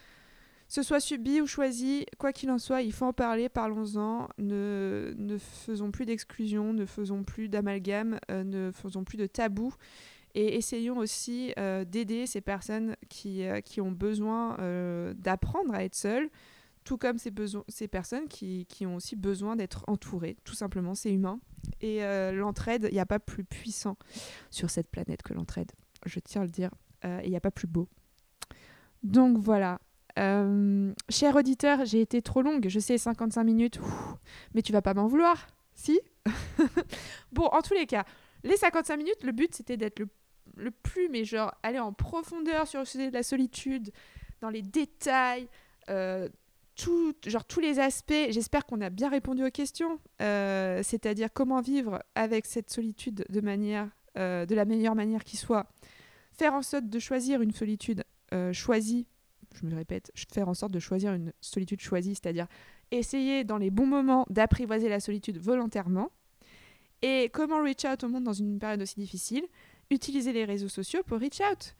[0.68, 4.28] ce soit subi ou choisi, quoi qu'il en soit, il faut en parler, parlons-en.
[4.38, 9.72] Ne, ne faisons plus d'exclusion, ne faisons plus d'amalgame, euh, ne faisons plus de tabou.
[10.34, 14.56] Et essayons aussi euh, d'aider ces personnes qui, euh, qui ont besoin
[15.14, 16.28] d'apprendre à être seules,
[16.84, 17.32] tout comme ces,
[17.68, 20.36] ces personnes qui, qui, ont aussi besoin d'être entourées.
[20.44, 21.40] Tout simplement, c'est humain.
[21.80, 22.00] Et
[22.32, 23.96] l'entraide, il n'y a pas plus puissant
[24.50, 25.72] sur cette planète que l'entraide.
[26.04, 26.70] Je tiens à le dire.
[27.04, 27.88] Il n'y a pas plus beau.
[29.02, 29.80] Donc voilà,
[30.18, 33.80] euh, cher auditeur, j'ai été trop longue, je sais, 55 minutes,
[34.54, 36.00] mais tu vas pas m'en vouloir, si?
[37.32, 38.04] Bon, en tous les cas,
[38.42, 40.02] les 55 minutes, le but c'était d'être
[40.56, 43.90] le, plus, mais genre aller en profondeur sur le sujet de la solitude,
[44.40, 45.48] dans les détails,
[45.90, 46.28] euh,
[46.76, 48.30] tout, genre tous les aspects.
[48.30, 53.40] J'espère qu'on a bien répondu aux questions, euh, c'est-à-dire comment vivre avec cette solitude de
[53.40, 55.66] manière, de la meilleure manière qui soit,
[56.32, 58.02] faire en sorte de choisir une solitude
[58.52, 59.06] choisie
[59.54, 62.46] je me répète, faire en sorte de choisir une solitude choisie, c'est-à-dire
[62.90, 66.10] essayer dans les bons moments d'apprivoiser la solitude volontairement.
[67.02, 69.44] Et comment reach out au monde dans une période aussi difficile?
[69.90, 71.74] Utilisez les réseaux sociaux pour reach out.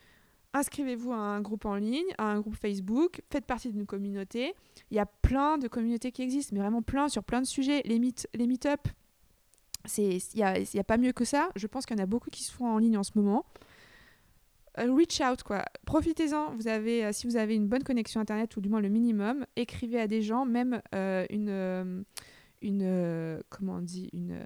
[0.52, 4.54] Inscrivez-vous à un groupe en ligne, à un groupe Facebook, faites partie d'une communauté.
[4.90, 7.82] Il y a plein de communautés qui existent, mais vraiment plein sur plein de sujets.
[7.84, 8.88] Les, meet, les meet-up,
[9.98, 11.50] il n'y a, a, pas mieux que ça.
[11.56, 13.44] Je pense qu'il y en a beaucoup qui se font en ligne en ce moment.
[14.78, 15.64] Euh, reach out quoi.
[15.84, 16.54] Profitez-en.
[16.54, 19.46] Vous avez, euh, si vous avez une bonne connexion internet ou du moins le minimum,
[19.56, 22.04] écrivez à des gens, même euh, une
[22.62, 24.38] une comment on dit une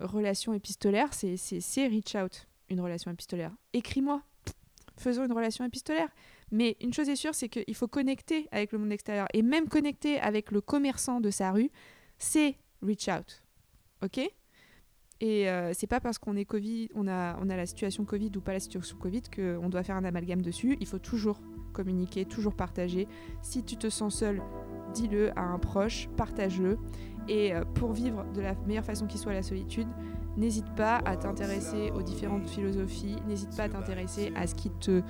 [0.00, 3.52] relation épistolaire, c'est c'est reach out une relation épistolaire.
[3.72, 4.22] Écris-moi.
[4.96, 6.08] Faisons une relation épistolaire.
[6.50, 9.28] Mais une chose est sûre, c'est qu'il faut connecter avec le monde extérieur.
[9.34, 11.70] Et même connecter avec le commerçant de sa rue,
[12.18, 13.42] c'est reach out.
[14.02, 14.20] Ok?
[15.20, 18.30] Et euh, c'est pas parce qu'on est Covid, on a, on a la situation Covid
[18.36, 20.76] ou pas la situation Covid qu'on doit faire un amalgame dessus.
[20.80, 21.40] Il faut toujours
[21.72, 23.08] communiquer, toujours partager.
[23.42, 24.40] Si tu te sens seul,
[24.94, 26.78] dis-le à un proche, partage-le.
[27.28, 29.88] Et euh, pour vivre de la meilleure façon qui soit la solitude,
[30.36, 35.02] n'hésite pas à t'intéresser aux différentes philosophies, n'hésite pas à t'intéresser à ce qui te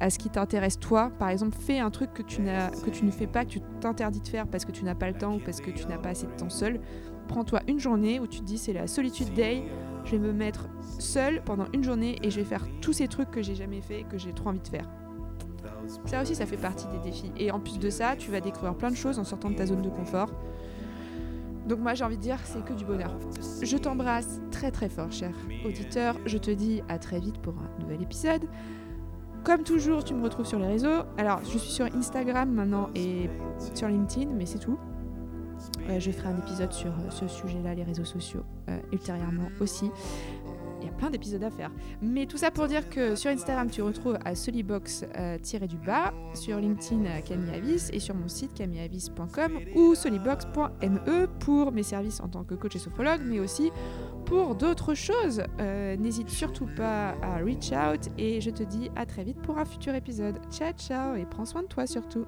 [0.00, 1.10] à ce qui t'intéresse toi.
[1.18, 3.60] Par exemple, fais un truc que tu, n'as, que tu ne fais pas, que tu
[3.80, 5.98] t'interdis de faire parce que tu n'as pas le temps ou parce que tu n'as
[5.98, 6.80] pas assez de temps seul.
[7.28, 9.64] Prends-toi une journée où tu te dis c'est la solitude day,
[10.04, 10.68] je vais me mettre
[10.98, 14.00] seul pendant une journée et je vais faire tous ces trucs que j'ai jamais fait
[14.00, 14.88] et que j'ai trop envie de faire.
[16.06, 17.32] Ça aussi, ça fait partie des défis.
[17.36, 19.66] Et en plus de ça, tu vas découvrir plein de choses en sortant de ta
[19.66, 20.30] zone de confort.
[21.66, 23.16] Donc moi j'ai envie de dire c'est que du bonheur.
[23.62, 25.32] Je t'embrasse très très fort cher
[25.64, 26.16] auditeur.
[26.26, 28.46] Je te dis à très vite pour un nouvel épisode.
[29.44, 31.02] Comme toujours, tu me retrouves sur les réseaux.
[31.18, 33.28] Alors, je suis sur Instagram maintenant et
[33.74, 34.78] sur LinkedIn, mais c'est tout.
[35.88, 39.90] Euh, je ferai un épisode sur euh, ce sujet-là, les réseaux sociaux, euh, ultérieurement aussi.
[40.80, 41.70] Il y a plein d'épisodes à faire.
[42.02, 47.54] Mais tout ça pour dire que sur Instagram, tu retrouves à solibox-du-bas, sur LinkedIn Camille
[47.54, 52.76] Avis et sur mon site camilleavis.com ou solibox.me pour mes services en tant que coach
[52.76, 53.70] et sophrologue, mais aussi
[54.26, 55.42] pour d'autres choses.
[55.58, 59.64] N'hésite surtout pas à reach out et je te dis à très vite pour un
[59.64, 60.38] futur épisode.
[60.50, 62.26] Ciao ciao et prends soin de toi surtout.